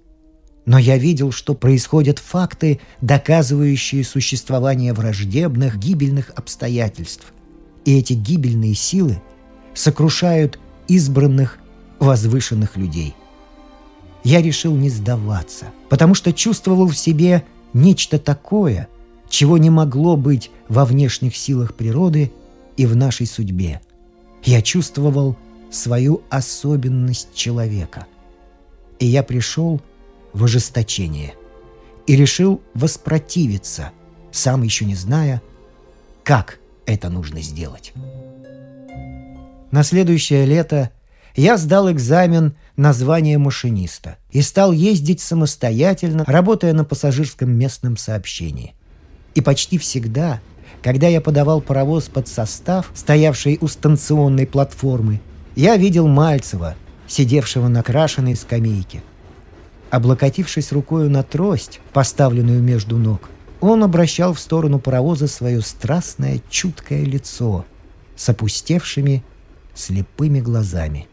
Но 0.64 0.78
я 0.78 0.96
видел, 0.96 1.30
что 1.30 1.52
происходят 1.52 2.20
факты, 2.20 2.80
доказывающие 3.02 4.02
существование 4.02 4.94
враждебных, 4.94 5.76
гибельных 5.76 6.30
обстоятельств. 6.30 7.34
И 7.84 7.98
эти 7.98 8.14
гибельные 8.14 8.74
силы 8.74 9.20
сокрушают 9.76 10.58
избранных, 10.88 11.58
возвышенных 12.00 12.76
людей. 12.76 13.14
Я 14.24 14.42
решил 14.42 14.74
не 14.74 14.90
сдаваться, 14.90 15.66
потому 15.88 16.14
что 16.14 16.32
чувствовал 16.32 16.88
в 16.88 16.96
себе 16.96 17.44
нечто 17.72 18.18
такое, 18.18 18.88
чего 19.28 19.58
не 19.58 19.70
могло 19.70 20.16
быть 20.16 20.50
во 20.68 20.84
внешних 20.84 21.36
силах 21.36 21.74
природы 21.74 22.32
и 22.76 22.86
в 22.86 22.96
нашей 22.96 23.26
судьбе. 23.26 23.80
Я 24.42 24.62
чувствовал 24.62 25.36
свою 25.70 26.22
особенность 26.30 27.34
человека. 27.34 28.06
И 28.98 29.06
я 29.06 29.22
пришел 29.22 29.80
в 30.32 30.44
ожесточение 30.44 31.34
и 32.06 32.16
решил 32.16 32.60
воспротивиться, 32.74 33.92
сам 34.32 34.62
еще 34.62 34.84
не 34.84 34.94
зная, 34.94 35.42
как– 36.24 36.58
это 36.86 37.10
нужно 37.10 37.40
сделать. 37.42 37.92
На 39.70 39.82
следующее 39.82 40.46
лето 40.46 40.90
я 41.34 41.56
сдал 41.56 41.90
экзамен 41.90 42.54
на 42.76 42.92
звание 42.92 43.38
машиниста 43.38 44.16
и 44.30 44.42
стал 44.42 44.72
ездить 44.72 45.20
самостоятельно, 45.20 46.24
работая 46.26 46.72
на 46.72 46.84
пассажирском 46.84 47.50
местном 47.50 47.96
сообщении. 47.96 48.74
И 49.34 49.40
почти 49.40 49.76
всегда, 49.76 50.40
когда 50.82 51.08
я 51.08 51.20
подавал 51.20 51.60
паровоз 51.60 52.04
под 52.04 52.28
состав, 52.28 52.90
стоявший 52.94 53.58
у 53.60 53.68
станционной 53.68 54.46
платформы, 54.46 55.20
я 55.56 55.76
видел 55.76 56.06
Мальцева, 56.06 56.74
сидевшего 57.06 57.68
на 57.68 57.82
крашеной 57.82 58.36
скамейке. 58.36 59.02
Облокотившись 59.90 60.72
рукою 60.72 61.10
на 61.10 61.22
трость, 61.22 61.80
поставленную 61.92 62.62
между 62.62 62.96
ног, 62.96 63.28
он 63.60 63.82
обращал 63.82 64.34
в 64.34 64.40
сторону 64.40 64.78
паровоза 64.78 65.28
свое 65.28 65.60
страстное, 65.60 66.40
чуткое 66.50 67.04
лицо 67.04 67.64
с 68.16 68.28
опустевшими, 68.28 69.22
слепыми 69.76 70.40
глазами 70.40 71.06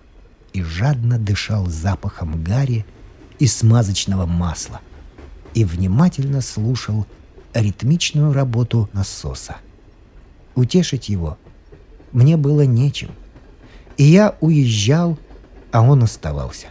и 0.53 0.63
жадно 0.63 1.19
дышал 1.19 1.67
запахом 1.67 2.43
гари 2.43 2.85
и 3.37 3.45
смазочного 3.45 4.25
масла 4.25 4.81
и 5.53 5.65
внимательно 5.65 6.41
слушал 6.41 7.05
ритмичную 7.53 8.33
работу 8.33 8.89
насоса. 8.93 9.57
Утешить 10.55 11.09
его 11.09 11.37
мне 12.11 12.37
было 12.37 12.61
нечем, 12.61 13.11
и 13.97 14.03
я 14.03 14.35
уезжал, 14.39 15.17
а 15.71 15.81
он 15.81 16.03
оставался. 16.03 16.67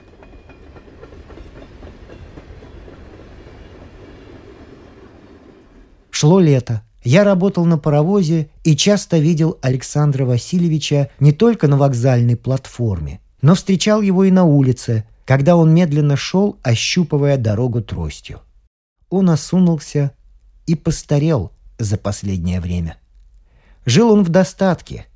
Шло 6.11 6.39
лето. 6.39 6.83
Я 7.05 7.25
работал 7.25 7.65
на 7.65 7.79
паровозе 7.79 8.49
и 8.63 8.77
часто 8.77 9.19
видел 9.19 9.59
Александра 9.61 10.25
Васильевича 10.25 11.11
не 11.19 11.33
только 11.33 11.67
на 11.67 11.77
вокзальной 11.77 12.37
платформе, 12.37 13.21
но 13.41 13.55
встречал 13.55 14.03
его 14.03 14.25
и 14.25 14.31
на 14.31 14.45
улице, 14.45 15.05
когда 15.25 15.57
он 15.57 15.75
медленно 15.75 16.17
шел, 16.17 16.59
ощупывая 16.63 17.37
дорогу 17.39 17.83
тростью. 17.83 18.41
Он 19.11 19.31
осунулся 19.31 20.13
и 20.67 20.77
постарел 20.77 21.53
за 21.79 21.99
последнее 21.99 22.61
время. 22.61 22.99
Жил 23.85 24.13
он 24.13 24.23
в 24.23 24.29
достатке. 24.29 25.07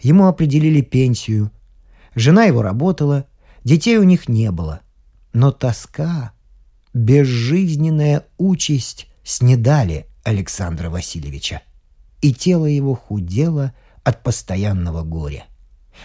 Ему 0.00 0.26
определили 0.26 0.80
пенсию. 0.80 1.52
Жена 2.16 2.44
его 2.44 2.62
работала, 2.62 3.26
детей 3.62 3.96
у 3.96 4.02
них 4.02 4.28
не 4.28 4.50
было. 4.50 4.80
Но 5.32 5.52
тоска, 5.52 6.32
безжизненная 6.94 8.24
участь 8.38 9.06
снедали 9.22 10.07
Александра 10.28 10.90
Васильевича. 10.90 11.62
И 12.20 12.34
тело 12.34 12.66
его 12.66 12.94
худело 12.94 13.72
от 14.04 14.22
постоянного 14.22 15.02
горя. 15.02 15.46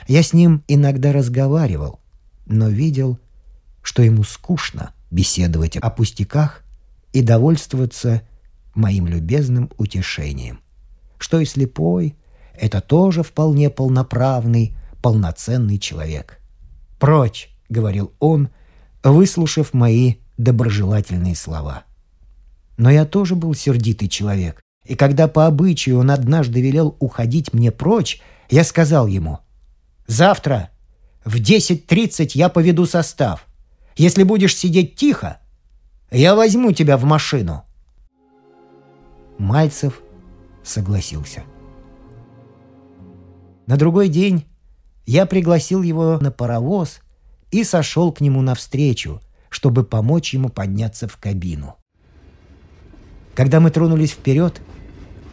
Я 0.08 0.24
с 0.24 0.32
ним 0.32 0.64
иногда 0.70 1.12
разговаривал, 1.12 2.00
но 2.46 2.70
видел, 2.70 3.20
что 3.82 4.02
ему 4.02 4.24
скучно 4.24 4.94
беседовать 5.12 5.76
о 5.76 5.90
пустяках 5.90 6.64
и 7.12 7.22
довольствоваться 7.22 8.22
моим 8.74 9.08
любезным 9.08 9.70
утешением. 9.78 10.62
Что 11.18 11.42
и 11.42 11.46
слепой— 11.46 12.16
это 12.54 12.80
тоже 12.80 13.24
вполне 13.24 13.70
полноправный, 13.70 14.74
полноценный 15.02 15.80
человек. 15.80 16.40
«Прочь!»— 16.98 17.50
говорил 17.70 18.14
он, 18.20 18.48
выслушав 19.04 19.74
мои 19.74 20.16
доброжелательные 20.38 21.36
слова. 21.36 21.84
Но 22.78 22.90
я 22.90 23.06
тоже 23.06 23.36
был 23.36 23.54
сердитый 23.54 24.08
человек, 24.08 24.62
и 24.86 24.96
когда 24.96 25.28
по 25.28 25.46
обычаю 25.46 26.00
он 26.00 26.12
однажды 26.12 26.62
велел 26.62 26.96
уходить 27.00 27.54
мне 27.54 27.72
прочь, 27.72 28.22
я 28.50 28.64
сказал 28.64 29.08
ему, 29.08 29.40
«Завтра 30.08 30.70
в 31.24 31.36
10.30 31.36 32.32
я 32.34 32.50
поведу 32.50 32.86
состав. 32.86 33.48
Если 33.96 34.24
будешь 34.24 34.58
сидеть 34.58 34.96
тихо, 34.96 35.38
я 36.12 36.36
возьму 36.36 36.72
тебя 36.72 36.98
в 36.98 37.06
машину». 37.06 37.64
Мальцев 39.38 40.02
согласился. 40.64 41.44
На 43.66 43.78
другой 43.78 44.10
день 44.10 44.46
я 45.06 45.26
пригласил 45.26 45.82
его 45.82 46.18
на 46.20 46.32
паровоз 46.32 47.00
и 47.52 47.64
сошел 47.64 48.12
к 48.12 48.20
нему 48.20 48.42
навстречу, 48.42 49.22
чтобы 49.50 49.84
помочь 49.84 50.34
ему 50.34 50.50
подняться 50.50 51.08
в 51.08 51.18
кабину. 51.18 51.78
Когда 53.36 53.60
мы 53.60 53.72
тронулись 53.72 54.12
вперед, 54.12 54.62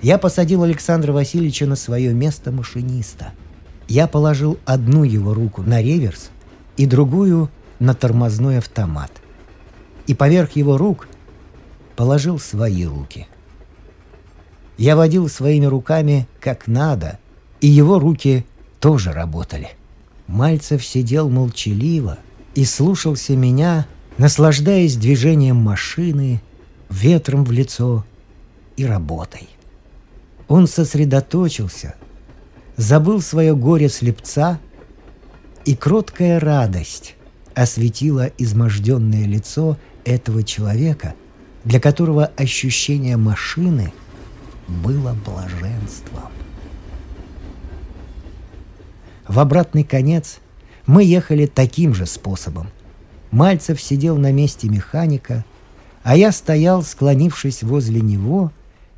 я 0.03 0.19
посадил 0.19 0.63
Александра 0.63 1.13
Васильевича 1.13 1.67
на 1.67 1.77
свое 1.77 2.13
место 2.15 2.51
машиниста. 2.53 3.33
Я 3.89 4.07
положил 4.07 4.59
одну 4.65 5.05
его 5.05 5.35
руку 5.35 5.63
на 5.63 5.83
реверс 5.83 6.31
и 6.77 6.87
другую 6.87 7.51
на 7.79 7.95
тормозной 7.95 8.59
автомат. 8.59 9.11
И 10.07 10.15
поверх 10.15 10.53
его 10.53 10.79
рук 10.79 11.09
положил 11.97 12.39
свои 12.39 12.85
руки– 12.85 13.27
я 14.81 14.97
водил 14.97 15.29
своими 15.29 15.67
руками 15.67 16.27
как 16.41 16.67
надо, 16.67 17.19
и 17.61 17.67
его 17.67 17.99
руки 17.99 18.47
тоже 18.81 19.13
работали. 19.13 19.69
Мальцев 20.27 20.83
сидел 20.83 21.29
молчаливо 21.29 22.17
и 22.55 22.65
слушался 22.65 23.37
меня, 23.37 23.87
наслаждаясь 24.17 24.97
движением 24.97 25.57
машины, 25.57 26.41
ветром 26.91 27.45
в 27.45 27.53
лицо 27.53 28.05
и 28.77 28.85
работой. 28.85 29.49
Он 30.49 30.67
сосредоточился, 30.67 31.95
забыл 32.77 33.21
свое 33.21 33.55
горе 33.55 33.89
слепца, 33.89 34.59
и 35.65 35.77
кроткая 35.77 36.41
радость 36.41 37.15
осветила 37.55 38.31
изможденное 38.39 39.27
лицо 39.27 39.79
этого 40.05 40.43
человека, 40.43 41.15
для 41.65 41.81
которого 41.81 42.27
ощущение 42.37 43.17
машины– 43.17 43.93
было 44.71 45.17
блаженством. 45.25 46.31
В 49.27 49.39
обратный 49.39 49.85
конец 49.85 50.39
мы 50.87 51.05
ехали 51.05 51.47
таким 51.47 51.95
же 51.95 52.07
способом. 52.07 52.69
Мальцев 53.31 53.81
сидел 53.81 54.17
на 54.17 54.33
месте 54.33 54.69
механика, 54.69 55.45
а 56.03 56.17
я 56.17 56.33
стоял, 56.33 56.83
склонившись 56.83 57.63
возле 57.63 58.01
него, 58.01 58.53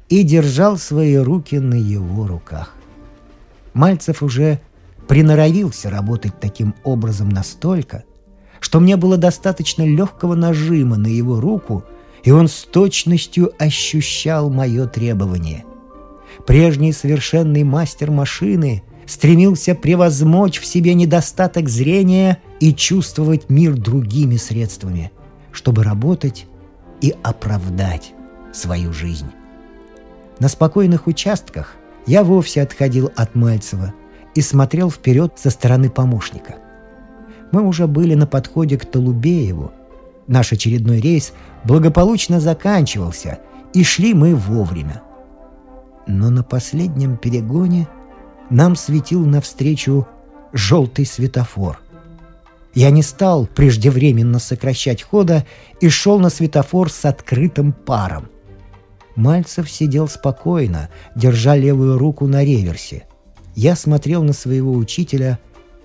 и 0.08 0.22
держал 0.22 0.76
свои 0.76 1.16
руки 1.16 1.58
на 1.58 1.74
его 1.74 2.26
руках. 2.26 2.74
Мальцев 3.74 4.22
уже 4.22 4.60
приноровился 5.08 5.90
работать 5.90 6.38
таким 6.40 6.74
образом 6.84 7.28
настолько, 7.28 8.04
что 8.60 8.78
мне 8.78 8.96
было 8.96 9.16
достаточно 9.16 9.82
легкого 9.82 10.34
нажима 10.34 10.96
на 10.96 11.06
его 11.06 11.40
руку, 11.40 11.84
и 12.22 12.30
он 12.30 12.48
с 12.48 12.62
точностью 12.64 13.52
ощущал 13.58 14.50
мое 14.50 14.86
требование. 14.86 15.64
Прежний 16.46 16.92
совершенный 16.92 17.64
мастер 17.64 18.10
машины 18.10 18.82
стремился 19.06 19.74
превозмочь 19.74 20.60
в 20.60 20.66
себе 20.66 20.94
недостаток 20.94 21.68
зрения 21.68 22.38
и 22.60 22.72
чувствовать 22.72 23.50
мир 23.50 23.74
другими 23.74 24.36
средствами, 24.36 25.10
чтобы 25.50 25.82
работать 25.82 26.46
и 27.02 27.14
оправдать 27.22 28.14
свою 28.52 28.94
жизнь. 28.94 29.30
На 30.38 30.48
спокойных 30.48 31.06
участках 31.06 31.76
я 32.06 32.24
вовсе 32.24 32.62
отходил 32.62 33.10
от 33.14 33.34
Мальцева 33.34 33.92
и 34.34 34.40
смотрел 34.40 34.90
вперед 34.90 35.34
со 35.36 35.50
стороны 35.50 35.90
помощника. 35.90 36.54
Мы 37.50 37.62
уже 37.62 37.86
были 37.86 38.14
на 38.14 38.26
подходе 38.26 38.78
к 38.78 38.86
Толубееву. 38.86 39.72
Наш 40.26 40.52
очередной 40.52 41.00
рейс 41.00 41.34
благополучно 41.64 42.40
заканчивался, 42.40 43.40
и 43.74 43.84
шли 43.84 44.14
мы 44.14 44.34
вовремя. 44.34 45.02
Но 46.06 46.30
на 46.30 46.42
последнем 46.42 47.16
перегоне 47.16 47.88
нам 48.48 48.74
светил 48.74 49.24
навстречу 49.26 50.06
желтый 50.52 51.04
светофор. 51.04 51.81
Я 52.74 52.90
не 52.90 53.02
стал 53.02 53.46
преждевременно 53.46 54.38
сокращать 54.38 55.02
хода 55.02 55.46
и 55.80 55.88
шел 55.88 56.18
на 56.18 56.30
светофор 56.30 56.90
с 56.90 57.04
открытым 57.04 57.72
паром. 57.72 58.28
Мальцев 59.14 59.70
сидел 59.70 60.08
спокойно, 60.08 60.88
держа 61.14 61.54
левую 61.54 61.98
руку 61.98 62.26
на 62.26 62.44
реверсе. 62.44 63.06
Я 63.54 63.76
смотрел 63.76 64.22
на 64.22 64.32
своего 64.32 64.72
учителя 64.72 65.38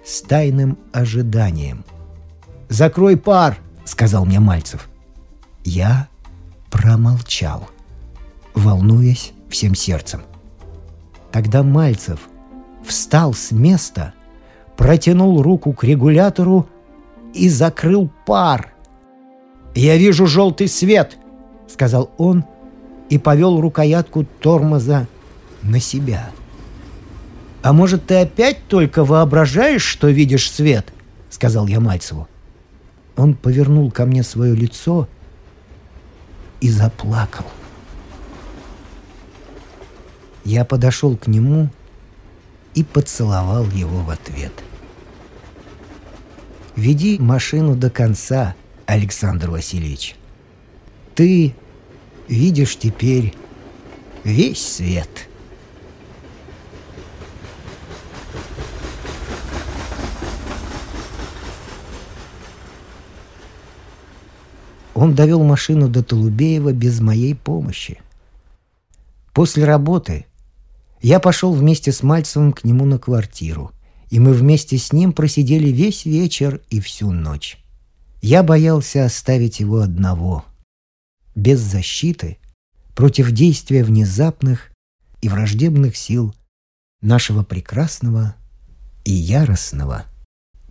с 0.06 0.22
тайным 0.22 0.78
ожиданием. 0.94 1.84
«Закрой 2.70 3.18
пар!»— 3.18 3.58
сказал 3.86 4.26
мне 4.26 4.40
Мальцев. 4.40 4.88
Я 5.66 6.08
промолчал, 6.70 7.70
волнуясь 8.56 9.34
всем 9.50 9.76
сердцем. 9.76 10.22
Тогда 11.32 11.64
Мальцев 11.64 12.22
встал 12.86 13.34
с 13.34 13.52
места, 13.52 14.14
протянул 14.78 15.42
руку 15.42 15.74
к 15.74 15.84
регулятору 15.84 16.70
и 17.38 17.50
закрыл 17.50 18.10
пар. 18.26 18.74
«Я 19.76 19.98
вижу 19.98 20.26
желтый 20.26 20.68
свет!»— 20.68 21.18
сказал 21.68 22.12
он 22.18 22.46
и 23.10 23.18
повел 23.18 23.62
рукоятку 23.62 24.26
тормоза 24.40 25.08
на 25.62 25.80
себя. 25.80 26.32
«А 27.62 27.74
может, 27.74 28.08
ты 28.08 28.16
опять 28.16 28.68
только 28.68 29.04
воображаешь, 29.04 29.84
что 29.84 30.08
видишь 30.08 30.52
свет?»— 30.52 30.92
сказал 31.30 31.68
я 31.68 31.80
Мальцеву. 31.80 32.28
Он 33.16 33.34
повернул 33.34 33.92
ко 33.92 34.06
мне 34.06 34.24
свое 34.24 34.56
лицо 34.56 35.08
и 36.62 36.70
заплакал. 36.70 37.46
Я 40.46 40.64
подошел 40.66 41.18
к 41.18 41.28
нему 41.28 41.70
и 42.74 42.84
поцеловал 42.84 43.66
его 43.72 44.00
в 44.00 44.10
ответ. 44.10 44.54
«Веди 46.78 47.18
машину 47.18 47.76
до 47.76 47.90
конца, 47.90 48.56
Александр 48.86 49.50
Васильевич. 49.50 50.16
Ты 51.16 51.56
видишь 52.30 52.78
теперь 52.78 53.34
весь 54.24 54.66
свет». 54.66 55.10
Он 64.94 65.16
довел 65.16 65.44
машину 65.44 65.90
до 65.90 66.04
Толубеева 66.04 66.74
без 66.74 67.00
моей 67.00 67.34
помощи. 67.34 68.00
После 69.34 69.66
работы 69.66 70.28
я 71.02 71.20
пошел 71.20 71.54
вместе 71.54 71.92
с 71.92 72.04
Мальцевым 72.04 72.54
к 72.54 72.64
нему 72.64 72.86
на 72.86 73.00
квартиру, 73.00 73.72
и 74.10 74.20
мы 74.20 74.34
вместе 74.34 74.78
с 74.78 74.94
ним 74.94 75.14
просидели 75.14 75.70
весь 75.70 76.06
вечер 76.06 76.62
и 76.70 76.80
всю 76.80 77.12
ночь. 77.12 77.58
Я 78.22 78.44
боялся 78.44 79.06
оставить 79.06 79.60
его 79.60 79.80
одного, 79.80 80.46
без 81.36 81.60
защиты, 81.60 82.38
против 82.96 83.32
действия 83.32 83.84
внезапных 83.84 84.72
и 85.22 85.30
враждебных 85.30 85.96
сил 85.96 86.34
нашего 87.02 87.44
прекрасного 87.44 88.36
и 89.06 89.12
яростного 89.12 90.06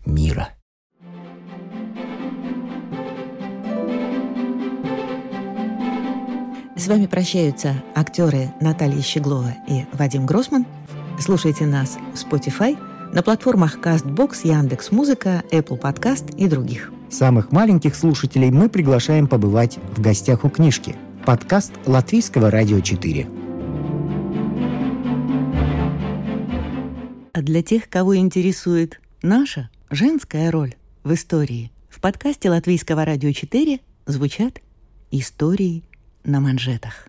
мира. 0.05 0.49
С 6.77 6.89
вами 6.89 7.07
прощаются 7.07 7.83
актеры 7.95 8.53
Наталья 8.61 9.01
Щеглова 9.01 9.55
и 9.69 9.85
Вадим 9.93 10.27
Гросман. 10.27 10.67
Слушайте 11.19 11.65
нас 11.65 11.97
в 12.13 12.17
Spotify, 12.17 12.77
на 13.17 13.23
платформах 13.23 13.79
CastBox, 13.79 14.41
Яндекс.Музыка, 14.45 15.43
Apple 15.51 15.81
Podcast 15.81 16.37
и 16.37 16.49
других. 16.49 16.93
Самых 17.09 17.51
маленьких 17.51 17.97
слушателей 17.97 18.51
мы 18.51 18.69
приглашаем 18.69 19.27
побывать 19.27 19.79
в 19.97 20.03
гостях 20.03 20.45
у 20.45 20.51
книжки. 20.51 20.95
Подкаст 21.25 21.73
Латвийского 21.87 22.51
радио 22.51 22.81
4. 22.81 23.27
А 27.33 27.41
для 27.41 27.63
тех, 27.63 27.89
кого 27.89 28.19
интересует 28.19 29.01
наша 29.23 29.71
женская 29.89 30.51
роль 30.51 30.75
в 31.03 31.15
истории, 31.15 31.73
в 31.89 32.03
подкасте 32.03 32.51
Латвийского 32.51 33.07
радио 33.07 33.33
4 33.33 33.81
звучат 34.05 34.61
истории 35.11 35.85
на 36.23 36.41
манжетах. 36.41 37.09